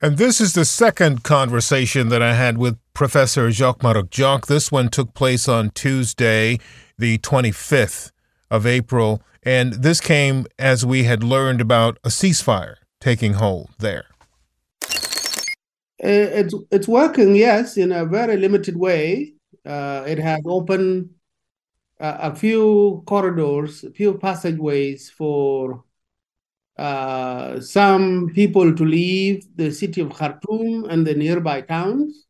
And 0.00 0.16
this 0.16 0.40
is 0.40 0.52
the 0.52 0.64
second 0.64 1.24
conversation 1.24 2.08
that 2.10 2.22
I 2.22 2.34
had 2.34 2.56
with 2.56 2.78
Professor 2.94 3.48
Jok 3.48 3.78
Madok 3.78 4.46
This 4.46 4.70
one 4.70 4.90
took 4.90 5.12
place 5.12 5.48
on 5.48 5.70
Tuesday, 5.70 6.60
the 6.96 7.18
25th 7.18 8.12
of 8.48 8.64
April, 8.64 9.20
and 9.42 9.72
this 9.72 10.00
came 10.00 10.46
as 10.56 10.86
we 10.86 11.02
had 11.02 11.24
learned 11.24 11.60
about 11.60 11.98
a 12.04 12.10
ceasefire 12.10 12.76
taking 13.00 13.34
hold 13.34 13.70
there. 13.80 14.04
Uh, 16.00 16.30
it's 16.40 16.54
it's 16.70 16.86
working, 16.86 17.34
yes, 17.34 17.76
in 17.76 17.90
a 17.90 18.06
very 18.06 18.36
limited 18.36 18.76
way. 18.76 19.34
Uh, 19.66 20.04
it 20.06 20.20
has 20.20 20.40
opened 20.46 21.10
a 21.98 22.32
few 22.36 23.02
corridors, 23.04 23.82
a 23.82 23.90
few 23.90 24.16
passageways 24.16 25.10
for 25.10 25.82
uh, 26.78 27.60
some 27.60 28.30
people 28.34 28.72
to 28.74 28.84
leave 28.84 29.44
the 29.56 29.72
city 29.72 30.00
of 30.00 30.14
Khartoum 30.14 30.84
and 30.84 31.04
the 31.04 31.14
nearby 31.14 31.60
towns, 31.60 32.26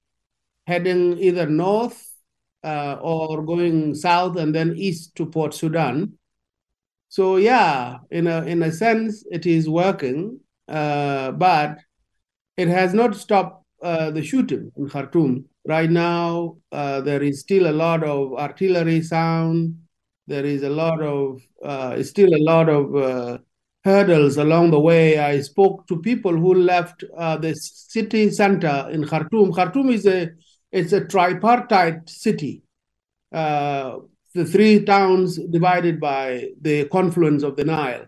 heading 0.66 1.18
either 1.18 1.46
north 1.46 2.02
uh, 2.64 2.96
or 3.02 3.44
going 3.44 3.94
south 3.94 4.38
and 4.38 4.54
then 4.54 4.74
east 4.76 5.14
to 5.16 5.26
Port 5.26 5.52
Sudan. 5.52 6.14
So 7.10 7.36
yeah, 7.36 7.98
in 8.10 8.26
a 8.26 8.42
in 8.42 8.62
a 8.62 8.72
sense, 8.72 9.24
it 9.30 9.46
is 9.46 9.68
working, 9.68 10.40
uh, 10.66 11.32
but 11.32 11.78
it 12.56 12.68
has 12.68 12.94
not 12.94 13.16
stopped 13.16 13.64
uh, 13.82 14.10
the 14.10 14.22
shooting 14.22 14.72
in 14.76 14.88
Khartoum. 14.88 15.44
Right 15.66 15.90
now, 15.90 16.56
uh, 16.72 17.02
there 17.02 17.22
is 17.22 17.40
still 17.40 17.68
a 17.68 17.72
lot 17.72 18.02
of 18.02 18.32
artillery 18.32 19.02
sound. 19.02 19.76
There 20.26 20.44
is 20.44 20.62
a 20.62 20.70
lot 20.70 21.00
of, 21.02 21.40
still 22.04 22.34
a 22.34 22.42
lot 22.42 22.68
of 22.68 23.40
hurdles 23.84 24.36
along 24.36 24.70
the 24.70 24.80
way. 24.80 25.18
I 25.18 25.40
spoke 25.40 25.86
to 25.88 26.00
people 26.00 26.32
who 26.32 26.54
left 26.54 27.04
uh, 27.16 27.36
the 27.36 27.54
city 27.54 28.30
center 28.30 28.88
in 28.90 29.06
Khartoum. 29.06 29.52
Khartoum 29.52 29.90
is 29.90 30.06
a, 30.06 30.30
it's 30.72 30.92
a 30.92 31.04
tripartite 31.04 32.08
city. 32.08 32.62
the 33.30 34.44
three 34.44 34.84
towns 34.84 35.38
divided 35.50 36.00
by 36.00 36.50
the 36.60 36.84
confluence 36.86 37.42
of 37.42 37.56
the 37.56 37.64
Nile. 37.64 38.06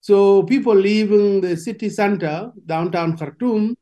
So 0.00 0.42
people 0.42 0.74
leaving 0.74 1.40
the 1.40 1.56
city 1.56 1.88
center, 1.88 2.52
downtown 2.66 3.16
Khartoum, 3.16 3.76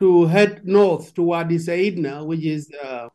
to 0.00 0.26
head 0.26 0.62
north 0.64 1.14
to 1.14 1.22
Wadi 1.22 1.58
Saidna, 1.58 2.24
which 2.24 2.44
is 2.44 2.70
uh, 2.82 3.08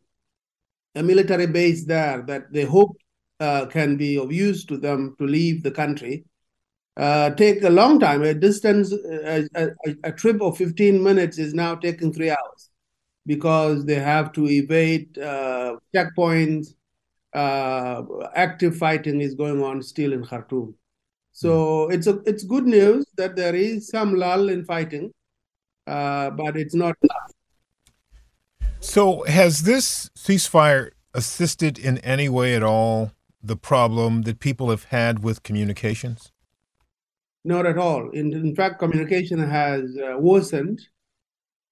a 0.96 1.04
military 1.04 1.48
base 1.48 1.86
there 1.86 2.24
that 2.24 2.52
they 2.52 2.64
hope 2.64 2.96
uh, 3.40 3.66
can 3.68 3.98
be 3.98 4.18
of 4.18 4.32
use 4.32 4.66
to 4.66 4.78
them 4.78 5.16
to 5.20 5.26
leave 5.26 5.64
the 5.64 5.72
country. 5.72 6.26
Uh, 6.98 7.30
take 7.32 7.64
a 7.64 7.70
long 7.70 8.00
time. 8.00 8.22
A 8.24 8.34
distance, 8.34 8.92
a, 8.92 9.48
a, 9.56 9.68
a, 10.04 10.12
trip 10.12 10.42
of 10.42 10.58
15 10.58 11.02
minutes 11.02 11.38
is 11.38 11.54
now 11.54 11.74
taking 11.74 12.12
three 12.12 12.30
hours 12.30 12.70
because 13.26 13.86
they 13.86 13.96
have 13.96 14.34
to 14.34 14.48
evade 14.48 15.18
uh, 15.18 15.78
checkpoints. 15.96 16.74
Uh, 17.34 18.04
active 18.36 18.76
fighting 18.76 19.22
is 19.22 19.36
going 19.36 19.64
on 19.64 19.82
still 19.82 20.12
in 20.12 20.26
Khartoum. 20.26 20.76
So 21.32 21.88
mm. 21.88 21.94
it's 21.94 22.08
a, 22.08 22.20
it's 22.26 22.44
good 22.44 22.66
news 22.66 23.06
that 23.16 23.38
there 23.38 23.56
is 23.56 23.88
some 23.88 24.16
lull 24.16 24.50
in 24.50 24.66
fighting 24.66 25.14
uh, 25.88 26.30
but 26.32 26.56
it's 26.58 26.76
not 26.76 26.96
enough. 27.02 27.32
So, 28.80 29.24
has 29.26 29.62
this 29.64 30.10
ceasefire 30.16 30.92
assisted 31.14 31.78
in 31.78 31.98
any 32.00 32.30
way 32.30 32.56
at 32.56 32.64
all 32.64 33.12
the 33.44 33.56
problem 33.56 34.24
that 34.24 34.40
people 34.40 34.70
have 34.70 34.86
had 34.86 35.24
with 35.24 35.44
communications? 35.44 36.31
Not 37.44 37.66
at 37.66 37.78
all. 37.78 38.10
In, 38.12 38.34
in 38.34 38.56
fact, 38.56 38.80
communication 38.80 39.40
has 39.40 39.98
uh, 39.98 40.18
worsened. 40.18 40.80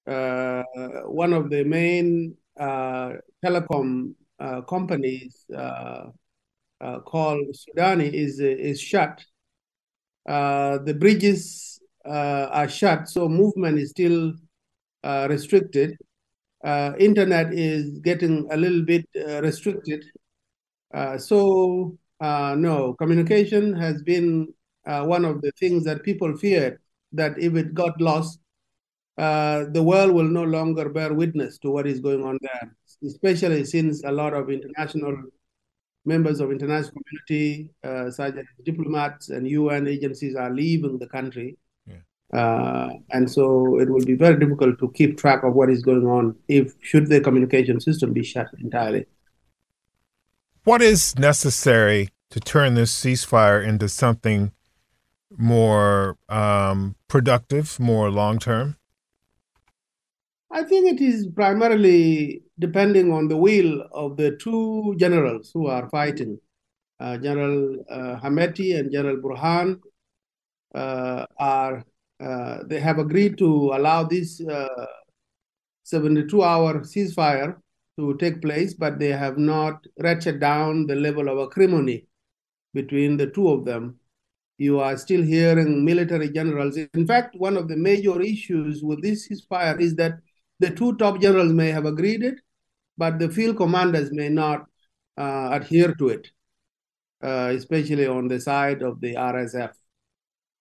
Uh, 0.06 0.62
one 1.06 1.32
of 1.32 1.50
the 1.50 1.62
main 1.62 2.34
uh, 2.58 3.12
telecom 3.44 4.14
uh, 4.40 4.62
companies 4.62 5.44
uh, 5.56 6.06
uh, 6.80 7.00
called 7.00 7.46
Sudani 7.54 8.12
is 8.12 8.40
is 8.40 8.80
shut. 8.80 9.22
the 10.26 10.96
bridges 10.98 11.80
are 12.04 12.68
shut, 12.68 13.08
so 13.08 13.28
movement 13.28 13.78
is 13.78 13.90
still 13.90 14.32
restricted. 15.04 15.96
internet 16.98 17.52
is 17.52 17.98
getting 18.00 18.48
a 18.50 18.56
little 18.56 18.82
bit 18.82 19.06
restricted. 19.42 20.04
so 21.18 21.96
no, 22.20 22.94
communication 22.98 23.74
has 23.74 24.02
been 24.02 24.52
one 25.04 25.24
of 25.24 25.40
the 25.42 25.52
things 25.52 25.84
that 25.84 26.02
people 26.02 26.36
feared 26.36 26.78
that 27.12 27.38
if 27.38 27.54
it 27.54 27.74
got 27.74 28.00
lost, 28.00 28.40
uh, 29.18 29.64
the 29.72 29.82
world 29.82 30.12
will 30.12 30.30
no 30.40 30.44
longer 30.44 30.88
bear 30.88 31.12
witness 31.12 31.58
to 31.58 31.70
what 31.70 31.86
is 31.86 32.00
going 32.00 32.24
on 32.24 32.38
there, 32.40 32.76
especially 33.04 33.64
since 33.64 34.02
a 34.04 34.12
lot 34.12 34.32
of 34.32 34.50
international 34.50 35.14
members 36.04 36.40
of 36.40 36.50
international 36.50 37.02
community, 37.02 37.70
uh, 37.84 38.10
such 38.10 38.36
as 38.36 38.46
diplomats 38.64 39.28
and 39.28 39.46
UN 39.46 39.86
agencies, 39.86 40.34
are 40.34 40.50
leaving 40.50 40.98
the 40.98 41.06
country. 41.06 41.56
Uh, 42.32 42.90
and 43.10 43.28
so 43.28 43.80
it 43.80 43.90
will 43.90 44.04
be 44.04 44.14
very 44.14 44.38
difficult 44.38 44.78
to 44.78 44.90
keep 44.92 45.18
track 45.18 45.42
of 45.42 45.54
what 45.54 45.68
is 45.68 45.82
going 45.82 46.06
on 46.06 46.36
if 46.46 46.74
should 46.80 47.08
the 47.08 47.20
communication 47.20 47.80
system 47.80 48.12
be 48.12 48.22
shut 48.22 48.46
entirely. 48.60 49.04
What 50.62 50.80
is 50.80 51.18
necessary 51.18 52.10
to 52.30 52.38
turn 52.38 52.74
this 52.74 52.94
ceasefire 52.94 53.66
into 53.66 53.88
something 53.88 54.52
more 55.36 56.16
um, 56.28 56.96
productive, 57.08 57.78
more 57.78 58.10
long 58.10 58.38
term? 58.38 58.76
I 60.50 60.64
think 60.64 60.92
it 60.92 61.00
is 61.00 61.28
primarily 61.28 62.42
depending 62.58 63.12
on 63.12 63.28
the 63.28 63.36
will 63.36 63.82
of 63.92 64.16
the 64.16 64.36
two 64.36 64.96
generals 64.98 65.52
who 65.54 65.68
are 65.68 65.88
fighting, 65.90 66.40
uh, 66.98 67.18
General 67.18 67.76
uh, 67.88 68.18
Hameti 68.20 68.78
and 68.78 68.90
General 68.90 69.18
Burhan. 69.18 69.80
Uh, 70.74 71.24
are 71.38 71.84
uh, 72.20 72.58
they 72.66 72.78
have 72.78 72.98
agreed 72.98 73.38
to 73.38 73.72
allow 73.74 74.04
this 74.04 74.40
72-hour 74.40 76.76
uh, 76.76 76.80
ceasefire 76.80 77.56
to 77.98 78.14
take 78.18 78.42
place, 78.42 78.74
but 78.74 78.98
they 78.98 79.08
have 79.08 79.38
not 79.38 79.86
ratcheted 80.00 80.40
down 80.40 80.86
the 80.86 80.94
level 80.94 81.28
of 81.28 81.48
acrimony 81.48 82.06
between 82.74 83.16
the 83.16 83.28
two 83.28 83.48
of 83.48 83.64
them. 83.64 83.99
You 84.60 84.78
are 84.78 84.94
still 84.98 85.22
hearing 85.22 85.86
military 85.86 86.28
generals. 86.28 86.76
In 86.76 87.06
fact, 87.06 87.34
one 87.34 87.56
of 87.56 87.66
the 87.66 87.78
major 87.78 88.20
issues 88.20 88.82
with 88.82 89.00
this 89.00 89.26
ceasefire 89.26 89.80
is 89.80 89.94
that 89.94 90.18
the 90.58 90.68
two 90.68 90.96
top 90.96 91.18
generals 91.18 91.50
may 91.54 91.70
have 91.70 91.86
agreed 91.86 92.22
it, 92.22 92.34
but 92.98 93.18
the 93.18 93.30
field 93.30 93.56
commanders 93.56 94.12
may 94.12 94.28
not 94.28 94.66
uh, 95.16 95.48
adhere 95.50 95.94
to 95.94 96.10
it, 96.10 96.30
uh, 97.24 97.54
especially 97.56 98.06
on 98.06 98.28
the 98.28 98.38
side 98.38 98.82
of 98.82 99.00
the 99.00 99.14
RSF, 99.14 99.72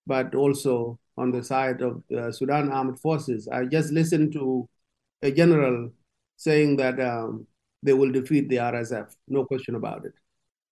but 0.07 0.33
also 0.33 0.97
on 1.17 1.31
the 1.31 1.43
side 1.43 1.81
of 1.81 2.01
the 2.09 2.31
Sudan 2.31 2.71
Armed 2.71 3.01
Forces. 3.01 3.49
I 3.49 3.65
just 3.65 3.91
listened 3.91 4.31
to 4.31 4.69
a 5.21 5.29
general 5.29 5.91
saying 6.37 6.77
that 6.77 7.01
um, 7.01 7.45
they 7.83 7.91
will 7.91 8.13
defeat 8.13 8.47
the 8.47 8.61
RSF, 8.61 9.13
no 9.27 9.43
question 9.43 9.75
about 9.75 10.05
it. 10.05 10.13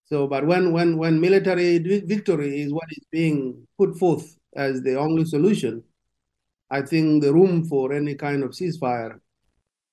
So, 0.09 0.25
but 0.25 0.45
when 0.47 0.71
when 0.71 0.97
when 0.97 1.19
military 1.19 1.79
victory 1.79 2.61
is 2.61 2.73
what 2.73 2.87
is 2.91 3.03
being 3.11 3.67
put 3.77 3.97
forth 3.97 4.37
as 4.55 4.81
the 4.81 4.95
only 4.95 5.25
solution, 5.25 5.83
I 6.69 6.81
think 6.81 7.23
the 7.23 7.33
room 7.33 7.65
for 7.65 7.93
any 7.93 8.15
kind 8.15 8.43
of 8.43 8.51
ceasefire 8.51 9.19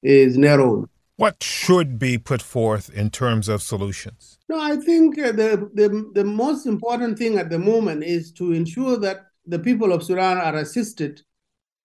is 0.03 0.39
narrowed. 0.39 0.89
What 1.17 1.43
should 1.43 1.99
be 1.99 2.19
put 2.19 2.43
forth 2.43 2.91
in 2.91 3.11
terms 3.11 3.49
of 3.49 3.63
solutions? 3.63 4.39
No, 4.49 4.61
I 4.61 4.77
think 4.77 5.17
uh, 5.19 5.31
the, 5.31 5.71
the, 5.73 6.11
the 6.13 6.25
most 6.25 6.67
important 6.67 7.17
thing 7.19 7.39
at 7.39 7.51
the 7.51 7.59
moment 7.59 8.03
is 8.03 8.33
to 8.33 8.53
ensure 8.53 8.97
that 8.99 9.27
the 9.47 9.61
people 9.61 9.93
of 9.93 10.03
Sudan 10.03 10.39
are 10.39 10.57
assisted 10.57 11.23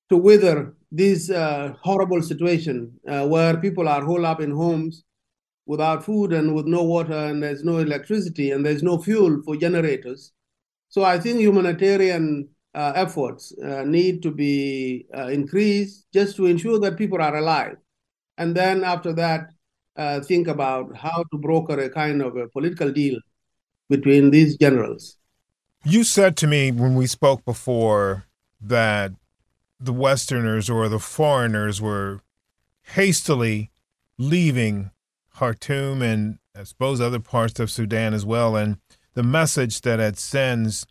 to 0.09 0.17
weather 0.17 0.75
this 0.91 1.29
uh, 1.29 1.73
horrible 1.81 2.23
situation 2.23 2.91
uh, 3.07 3.27
where 3.27 3.57
people 3.57 3.87
are 3.87 4.03
holed 4.03 4.25
up 4.25 4.41
in 4.41 4.49
homes 4.49 5.03
without 5.69 6.03
food 6.03 6.33
and 6.33 6.55
with 6.55 6.65
no 6.65 6.81
water 6.83 7.13
and 7.13 7.43
there's 7.43 7.63
no 7.63 7.77
electricity 7.77 8.49
and 8.49 8.65
there's 8.65 8.81
no 8.81 8.97
fuel 8.97 9.39
for 9.45 9.55
generators. 9.55 10.31
So 10.89 11.03
I 11.03 11.19
think 11.19 11.39
humanitarian 11.39 12.49
uh, 12.73 12.93
efforts 12.95 13.53
uh, 13.63 13.83
need 13.83 14.23
to 14.23 14.31
be 14.31 15.05
uh, 15.15 15.27
increased 15.27 16.07
just 16.11 16.35
to 16.37 16.47
ensure 16.47 16.79
that 16.79 16.97
people 16.97 17.21
are 17.21 17.35
alive. 17.35 17.77
And 18.39 18.55
then 18.55 18.83
after 18.83 19.13
that, 19.13 19.51
uh, 19.95 20.21
think 20.21 20.47
about 20.47 20.97
how 20.97 21.23
to 21.31 21.37
broker 21.37 21.79
a 21.79 21.89
kind 21.91 22.23
of 22.23 22.35
a 22.35 22.47
political 22.47 22.91
deal 22.91 23.19
between 23.89 24.31
these 24.31 24.57
generals. 24.57 25.17
You 25.85 26.03
said 26.03 26.35
to 26.37 26.47
me 26.47 26.71
when 26.71 26.95
we 26.95 27.05
spoke 27.05 27.45
before 27.45 28.25
that 28.59 29.11
the 29.79 29.93
Westerners 29.93 30.67
or 30.67 30.89
the 30.89 30.99
foreigners 30.99 31.79
were 31.79 32.21
hastily 32.81 33.69
leaving 34.17 34.89
Khartoum 35.39 36.01
and 36.01 36.37
I 36.53 36.63
suppose 36.63 36.99
other 36.99 37.21
parts 37.21 37.61
of 37.61 37.71
Sudan 37.71 38.13
as 38.13 38.25
well. 38.25 38.57
And 38.57 38.75
the 39.13 39.23
message 39.23 39.79
that 39.81 39.97
it 39.97 40.19
sends 40.19 40.85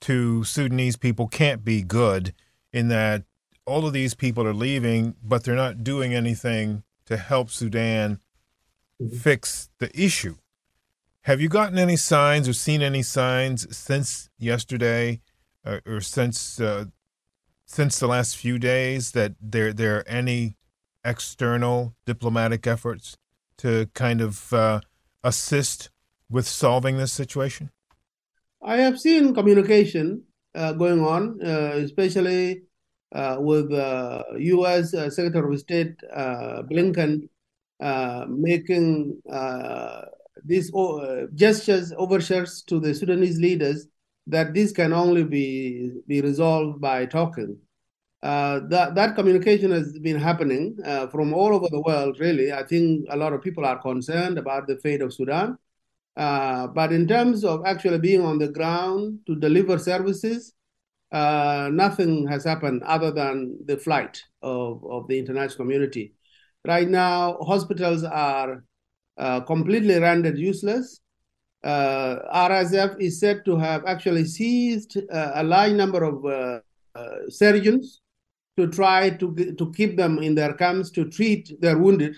to 0.00 0.42
Sudanese 0.42 0.96
people 0.96 1.28
can't 1.28 1.64
be 1.64 1.82
good 1.82 2.34
in 2.72 2.88
that 2.88 3.22
all 3.64 3.86
of 3.86 3.92
these 3.92 4.14
people 4.14 4.44
are 4.48 4.52
leaving, 4.52 5.14
but 5.22 5.44
they're 5.44 5.54
not 5.54 5.84
doing 5.84 6.12
anything 6.12 6.82
to 7.06 7.16
help 7.16 7.50
Sudan 7.50 8.18
mm-hmm. 9.00 9.16
fix 9.16 9.70
the 9.78 9.90
issue. 9.94 10.34
Have 11.22 11.40
you 11.40 11.48
gotten 11.48 11.78
any 11.78 11.96
signs 11.96 12.48
or 12.48 12.52
seen 12.52 12.82
any 12.82 13.02
signs 13.02 13.74
since 13.74 14.28
yesterday, 14.36 15.20
or, 15.64 15.80
or 15.86 16.00
since 16.00 16.60
uh, 16.60 16.86
since 17.64 18.00
the 18.00 18.08
last 18.08 18.36
few 18.36 18.58
days 18.58 19.12
that 19.12 19.34
there 19.40 19.72
there 19.72 19.98
are 19.98 20.08
any 20.08 20.56
external 21.04 21.94
diplomatic 22.04 22.66
efforts 22.66 23.16
to 23.58 23.86
kind 23.94 24.20
of 24.20 24.52
uh, 24.52 24.80
assist 25.22 25.90
with 26.30 26.46
solving 26.46 26.96
this 26.96 27.12
situation? 27.12 27.70
I 28.62 28.78
have 28.78 28.98
seen 28.98 29.34
communication 29.34 30.22
uh, 30.54 30.72
going 30.72 31.00
on, 31.04 31.38
uh, 31.44 31.72
especially 31.74 32.62
uh, 33.12 33.36
with 33.38 33.70
U.S. 33.70 34.94
Uh, 34.94 35.10
Secretary 35.10 35.54
of 35.54 35.60
State 35.60 35.96
Blinken 36.70 37.28
making 38.28 39.20
these 40.44 40.70
gestures, 41.34 41.92
overtures 41.96 42.62
to 42.62 42.80
the 42.80 42.94
Sudanese 42.94 43.38
leaders 43.38 43.86
that 44.26 44.54
this 44.54 44.72
can 44.72 44.92
only 44.92 45.24
be 45.24 45.92
be 46.06 46.20
resolved 46.20 46.80
by 46.80 47.06
talking. 47.06 47.58
Uh, 48.24 48.60
that 48.68 48.94
that 48.94 49.14
communication 49.14 49.70
has 49.70 49.98
been 49.98 50.18
happening 50.18 50.78
uh, 50.86 51.06
from 51.08 51.34
all 51.34 51.54
over 51.54 51.68
the 51.70 51.80
world. 51.82 52.18
Really, 52.18 52.54
I 52.54 52.62
think 52.62 53.04
a 53.10 53.16
lot 53.18 53.34
of 53.34 53.42
people 53.42 53.66
are 53.66 53.78
concerned 53.78 54.38
about 54.38 54.66
the 54.66 54.78
fate 54.78 55.02
of 55.02 55.12
Sudan. 55.12 55.58
Uh, 56.16 56.68
but 56.68 56.90
in 56.90 57.06
terms 57.06 57.44
of 57.44 57.66
actually 57.66 57.98
being 57.98 58.22
on 58.22 58.38
the 58.38 58.48
ground 58.48 59.18
to 59.26 59.34
deliver 59.36 59.78
services, 59.78 60.54
uh, 61.12 61.68
nothing 61.70 62.26
has 62.26 62.44
happened 62.44 62.82
other 62.84 63.10
than 63.10 63.58
the 63.66 63.76
flight 63.76 64.22
of, 64.40 64.82
of 64.86 65.06
the 65.06 65.18
international 65.18 65.56
community. 65.56 66.14
Right 66.64 66.88
now, 66.88 67.36
hospitals 67.42 68.04
are 68.04 68.64
uh, 69.18 69.40
completely 69.40 69.98
rendered 69.98 70.38
useless. 70.38 70.98
RSF 71.62 72.98
is 73.00 73.20
said 73.20 73.44
to 73.44 73.56
have 73.56 73.84
actually 73.84 74.24
seized 74.24 74.96
a 75.10 75.42
large 75.42 75.72
number 75.72 76.04
of 76.04 76.62
surgeons 77.28 78.00
to 78.56 78.68
try 78.68 79.10
to, 79.10 79.54
to 79.58 79.72
keep 79.72 79.96
them 79.96 80.18
in 80.18 80.34
their 80.34 80.54
camps 80.54 80.90
to 80.90 81.08
treat 81.10 81.60
their 81.60 81.78
wounded 81.78 82.14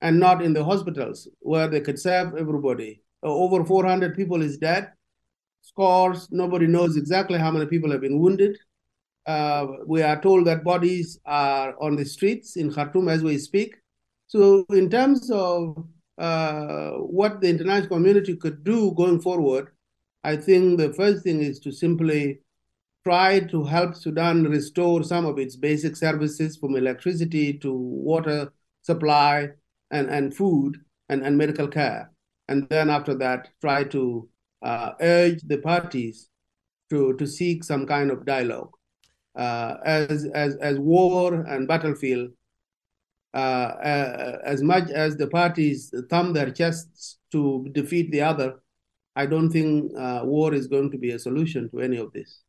and 0.00 0.18
not 0.18 0.42
in 0.42 0.52
the 0.52 0.64
hospitals 0.64 1.28
where 1.40 1.68
they 1.68 1.80
could 1.80 1.98
serve 1.98 2.36
everybody. 2.36 3.02
over 3.22 3.64
400 3.64 4.14
people 4.14 4.42
is 4.42 4.58
dead 4.58 4.92
scores. 5.64 6.28
Nobody 6.30 6.66
knows 6.66 6.96
exactly 6.96 7.38
how 7.38 7.50
many 7.50 7.66
people 7.66 7.90
have 7.90 8.02
been 8.02 8.20
wounded. 8.20 8.58
Uh, 9.26 9.66
we 9.86 10.02
are 10.02 10.20
told 10.20 10.46
that 10.46 10.62
bodies 10.62 11.18
are 11.24 11.74
on 11.80 11.96
the 11.96 12.04
streets 12.04 12.56
in 12.56 12.70
Khartoum 12.70 13.08
as 13.08 13.22
we 13.22 13.38
speak. 13.38 13.76
So, 14.26 14.66
in 14.70 14.90
terms 14.90 15.30
of 15.30 15.86
uh, 16.18 16.90
what 16.90 17.40
the 17.40 17.48
international 17.48 17.88
community 17.88 18.36
could 18.36 18.62
do 18.64 18.92
going 18.94 19.20
forward, 19.20 19.70
I 20.22 20.36
think 20.36 20.78
the 20.78 20.92
first 20.92 21.24
thing 21.24 21.40
is 21.40 21.58
to 21.60 21.72
simply 21.72 22.40
try 23.04 23.40
to 23.40 23.64
help 23.64 23.94
Sudan 23.94 24.44
restore 24.44 25.02
some 25.02 25.26
of 25.26 25.38
its 25.38 25.56
basic 25.56 25.94
services 25.94 26.56
from 26.56 26.74
electricity 26.74 27.52
to 27.58 27.72
water 27.72 28.52
supply 28.82 29.50
and, 29.90 30.08
and 30.08 30.34
food 30.34 30.78
and, 31.08 31.22
and 31.22 31.36
medical 31.36 31.68
care. 31.68 32.10
And 32.48 32.68
then 32.68 32.90
after 32.90 33.14
that, 33.16 33.48
try 33.60 33.84
to 33.84 34.28
uh, 34.62 34.92
urge 35.00 35.42
the 35.42 35.58
parties 35.58 36.28
to, 36.90 37.14
to 37.14 37.26
seek 37.26 37.62
some 37.64 37.86
kind 37.86 38.10
of 38.10 38.24
dialogue. 38.24 38.72
Uh, 39.36 39.76
as, 39.84 40.26
as, 40.34 40.56
as 40.56 40.78
war 40.78 41.34
and 41.34 41.66
battlefield 41.66 42.30
uh, 43.34 43.74
uh, 43.82 44.38
as 44.44 44.62
much 44.62 44.90
as 44.90 45.16
the 45.16 45.26
parties 45.26 45.92
thumb 46.08 46.32
their 46.32 46.52
chests 46.52 47.18
to 47.32 47.68
defeat 47.72 48.12
the 48.12 48.22
other, 48.22 48.60
I 49.16 49.26
don't 49.26 49.50
think 49.50 49.92
uh, 49.98 50.20
war 50.22 50.54
is 50.54 50.68
going 50.68 50.92
to 50.92 50.98
be 50.98 51.10
a 51.10 51.18
solution 51.18 51.68
to 51.70 51.80
any 51.80 51.96
of 51.96 52.12
this. 52.12 52.42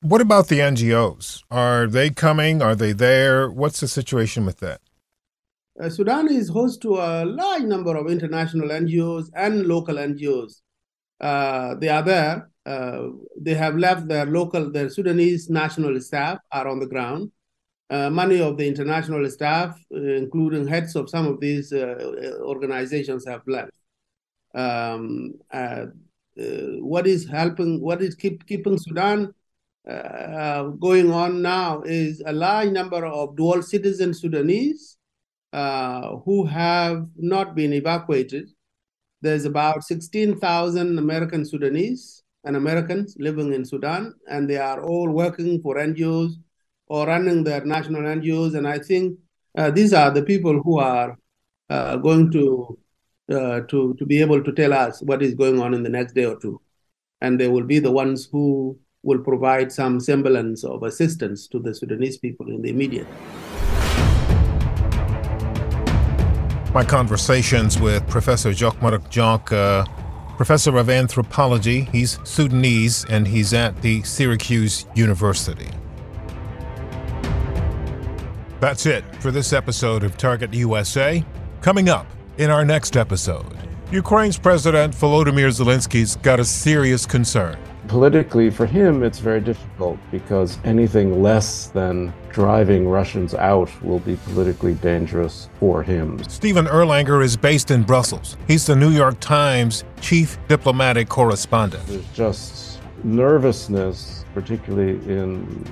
What 0.00 0.20
about 0.20 0.46
the 0.46 0.60
NGOs? 0.60 1.42
Are 1.50 1.88
they 1.88 2.10
coming? 2.10 2.62
Are 2.62 2.76
they 2.76 2.92
there? 2.92 3.50
What's 3.50 3.80
the 3.80 3.88
situation 3.88 4.46
with 4.46 4.60
that? 4.60 4.80
Uh, 5.80 5.90
Sudan 5.90 6.28
is 6.28 6.48
host 6.48 6.80
to 6.82 6.98
a 6.98 7.24
large 7.24 7.62
number 7.62 7.96
of 7.96 8.08
international 8.08 8.68
NGOs 8.68 9.28
and 9.34 9.66
local 9.66 9.96
NGOs. 9.96 10.60
Uh, 11.20 11.74
they 11.80 11.88
are 11.88 12.02
there. 12.02 12.48
Uh, 12.64 13.08
they 13.40 13.54
have 13.54 13.76
left 13.76 14.06
their 14.06 14.26
local, 14.26 14.70
their 14.70 14.88
Sudanese 14.88 15.50
national 15.50 16.00
staff 16.00 16.38
are 16.52 16.68
on 16.68 16.78
the 16.78 16.86
ground. 16.86 17.32
Uh, 17.90 18.08
many 18.08 18.40
of 18.40 18.56
the 18.56 18.68
international 18.68 19.28
staff, 19.28 19.76
uh, 19.92 19.98
including 19.98 20.68
heads 20.68 20.94
of 20.94 21.10
some 21.10 21.26
of 21.26 21.40
these 21.40 21.72
uh, 21.72 22.38
organizations, 22.42 23.26
have 23.26 23.42
left. 23.48 23.72
Um, 24.54 25.34
what 26.80 27.08
is 27.08 27.26
helping? 27.28 27.80
What 27.80 28.00
is 28.00 28.14
keep, 28.14 28.46
keeping 28.46 28.78
Sudan 28.78 29.34
going 29.88 31.12
on 31.12 31.42
now 31.42 31.82
is 31.84 32.22
a 32.26 32.32
large 32.32 32.70
number 32.70 33.06
of 33.06 33.36
dual 33.36 33.62
citizen 33.62 34.12
Sudanese 34.12 34.96
who 35.52 36.46
have 36.46 37.06
not 37.16 37.54
been 37.54 37.72
evacuated 37.72 38.48
there's 39.20 39.44
about 39.44 39.82
16,000 39.82 40.98
American 40.98 41.44
Sudanese 41.44 42.22
and 42.44 42.56
Americans 42.56 43.16
living 43.18 43.52
in 43.52 43.64
Sudan, 43.64 44.14
and 44.30 44.48
they 44.48 44.58
are 44.58 44.82
all 44.82 45.10
working 45.10 45.60
for 45.60 45.76
NGOs 45.76 46.34
or 46.86 47.06
running 47.06 47.42
their 47.42 47.64
national 47.64 48.02
NGOs. 48.02 48.54
And 48.54 48.66
I 48.66 48.78
think 48.78 49.18
uh, 49.56 49.70
these 49.70 49.92
are 49.92 50.10
the 50.12 50.22
people 50.22 50.62
who 50.62 50.78
are 50.78 51.18
uh, 51.68 51.96
going 51.96 52.30
to, 52.30 52.78
uh, 53.30 53.60
to, 53.68 53.94
to 53.98 54.06
be 54.06 54.20
able 54.20 54.42
to 54.44 54.52
tell 54.52 54.72
us 54.72 55.02
what 55.02 55.20
is 55.20 55.34
going 55.34 55.60
on 55.60 55.74
in 55.74 55.82
the 55.82 55.90
next 55.90 56.12
day 56.12 56.24
or 56.24 56.38
two. 56.38 56.60
And 57.20 57.40
they 57.40 57.48
will 57.48 57.64
be 57.64 57.80
the 57.80 57.90
ones 57.90 58.28
who 58.30 58.78
will 59.08 59.18
provide 59.18 59.72
some 59.72 59.98
semblance 59.98 60.62
of 60.64 60.82
assistance 60.82 61.48
to 61.48 61.58
the 61.58 61.74
Sudanese 61.74 62.18
people 62.18 62.46
in 62.48 62.60
the 62.60 62.68
immediate. 62.68 63.08
My 66.74 66.84
conversations 66.84 67.80
with 67.80 68.06
Professor 68.06 68.50
Jok 68.50 68.76
Madok 68.80 69.10
Jok, 69.10 69.52
uh, 69.52 69.84
professor 70.36 70.76
of 70.76 70.90
anthropology. 70.90 71.88
He's 71.90 72.20
Sudanese 72.24 73.06
and 73.06 73.26
he's 73.26 73.54
at 73.54 73.80
the 73.80 74.02
Syracuse 74.02 74.84
University. 74.94 75.70
That's 78.60 78.84
it 78.86 79.04
for 79.22 79.30
this 79.30 79.52
episode 79.54 80.04
of 80.04 80.18
Target 80.18 80.52
USA. 80.52 81.24
Coming 81.62 81.88
up 81.88 82.06
in 82.36 82.50
our 82.50 82.64
next 82.64 82.96
episode, 82.96 83.56
Ukraine's 83.90 84.38
President 84.38 84.92
Volodymyr 84.94 85.48
Zelensky's 85.48 86.16
got 86.16 86.38
a 86.38 86.44
serious 86.44 87.06
concern. 87.06 87.56
Politically, 87.88 88.50
for 88.50 88.66
him, 88.66 89.02
it's 89.02 89.18
very 89.18 89.40
difficult 89.40 89.98
because 90.10 90.58
anything 90.62 91.22
less 91.22 91.68
than 91.68 92.12
driving 92.30 92.86
Russians 92.86 93.34
out 93.34 93.70
will 93.82 93.98
be 94.00 94.16
politically 94.26 94.74
dangerous 94.74 95.48
for 95.58 95.82
him. 95.82 96.22
Stephen 96.28 96.66
Erlanger 96.66 97.24
is 97.24 97.34
based 97.34 97.70
in 97.70 97.82
Brussels. 97.82 98.36
He's 98.46 98.66
the 98.66 98.76
New 98.76 98.90
York 98.90 99.18
Times 99.20 99.84
chief 100.02 100.38
diplomatic 100.48 101.08
correspondent. 101.08 101.86
There's 101.86 102.06
just 102.12 102.80
nervousness, 103.04 104.26
particularly 104.34 104.92
in 105.10 105.64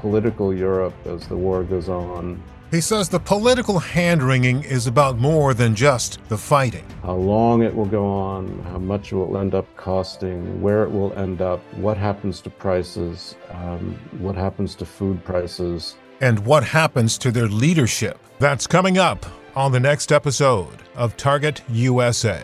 political 0.00 0.52
Europe 0.52 0.94
as 1.06 1.26
the 1.28 1.36
war 1.36 1.62
goes 1.62 1.88
on. 1.88 2.42
He 2.74 2.80
says 2.80 3.08
the 3.08 3.20
political 3.20 3.78
hand 3.78 4.20
wringing 4.20 4.64
is 4.64 4.88
about 4.88 5.16
more 5.16 5.54
than 5.54 5.76
just 5.76 6.18
the 6.28 6.36
fighting. 6.36 6.84
How 7.04 7.14
long 7.14 7.62
it 7.62 7.72
will 7.72 7.84
go 7.86 8.04
on, 8.04 8.58
how 8.64 8.78
much 8.78 9.12
it 9.12 9.14
will 9.14 9.38
end 9.38 9.54
up 9.54 9.64
costing, 9.76 10.60
where 10.60 10.82
it 10.82 10.90
will 10.90 11.12
end 11.12 11.40
up, 11.40 11.60
what 11.74 11.96
happens 11.96 12.40
to 12.40 12.50
prices, 12.50 13.36
um, 13.50 13.96
what 14.18 14.34
happens 14.34 14.74
to 14.74 14.84
food 14.84 15.24
prices, 15.24 15.94
and 16.20 16.44
what 16.44 16.64
happens 16.64 17.16
to 17.18 17.30
their 17.30 17.46
leadership. 17.46 18.18
That's 18.40 18.66
coming 18.66 18.98
up 18.98 19.24
on 19.54 19.70
the 19.70 19.78
next 19.78 20.10
episode 20.10 20.82
of 20.96 21.16
Target 21.16 21.62
USA. 21.68 22.42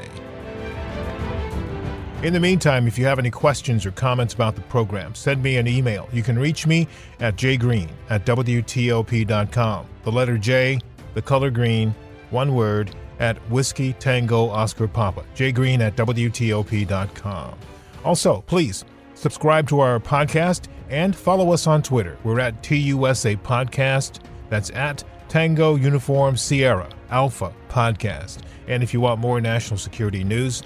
In 2.22 2.34
the 2.34 2.40
meantime, 2.40 2.86
if 2.86 2.98
you 2.98 3.06
have 3.06 3.18
any 3.18 3.30
questions 3.30 3.86
or 3.86 3.92
comments 3.92 4.34
about 4.34 4.54
the 4.54 4.60
program, 4.62 5.14
send 5.14 5.42
me 5.42 5.56
an 5.56 5.66
email. 5.66 6.06
You 6.12 6.22
can 6.22 6.38
reach 6.38 6.66
me 6.66 6.86
at 7.18 7.36
jgreen 7.36 7.88
at 8.10 8.26
WTOP.com. 8.26 9.86
The 10.02 10.12
letter 10.12 10.36
J, 10.36 10.80
the 11.14 11.22
color 11.22 11.50
green, 11.50 11.94
one 12.28 12.54
word, 12.54 12.94
at 13.20 13.38
Whiskey 13.50 13.94
Tango 13.94 14.50
Oscar 14.50 14.86
Papa. 14.86 15.24
jgreen 15.34 15.80
at 15.80 15.96
WTOP.com. 15.96 17.58
Also, 18.04 18.42
please 18.46 18.84
subscribe 19.14 19.66
to 19.68 19.80
our 19.80 19.98
podcast 19.98 20.68
and 20.90 21.16
follow 21.16 21.52
us 21.54 21.66
on 21.66 21.80
Twitter. 21.82 22.18
We're 22.22 22.40
at 22.40 22.62
TUSA 22.62 23.36
Podcast. 23.36 24.20
That's 24.50 24.68
at 24.70 25.04
Tango 25.30 25.76
Uniform 25.76 26.36
Sierra 26.36 26.88
Alpha 27.10 27.54
Podcast. 27.70 28.40
And 28.68 28.82
if 28.82 28.92
you 28.92 29.00
want 29.00 29.20
more 29.20 29.40
national 29.40 29.78
security 29.78 30.22
news, 30.22 30.62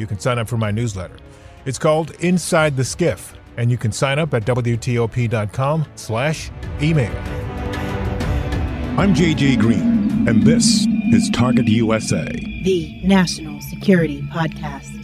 you 0.00 0.06
can 0.06 0.18
sign 0.18 0.38
up 0.38 0.48
for 0.48 0.56
my 0.56 0.70
newsletter. 0.70 1.16
It's 1.66 1.78
called 1.78 2.12
Inside 2.20 2.76
the 2.76 2.82
SCIF, 2.82 3.34
and 3.56 3.70
you 3.70 3.76
can 3.76 3.92
sign 3.92 4.18
up 4.18 4.32
at 4.34 4.44
WTOP.com 4.46 5.86
slash 5.94 6.50
email. 6.80 7.14
I'm 8.98 9.14
JJ 9.14 9.60
Green, 9.60 10.26
and 10.26 10.42
this 10.42 10.86
is 11.12 11.30
Target 11.30 11.68
USA, 11.68 12.24
the 12.24 13.00
National 13.04 13.60
Security 13.60 14.22
Podcast. 14.22 14.99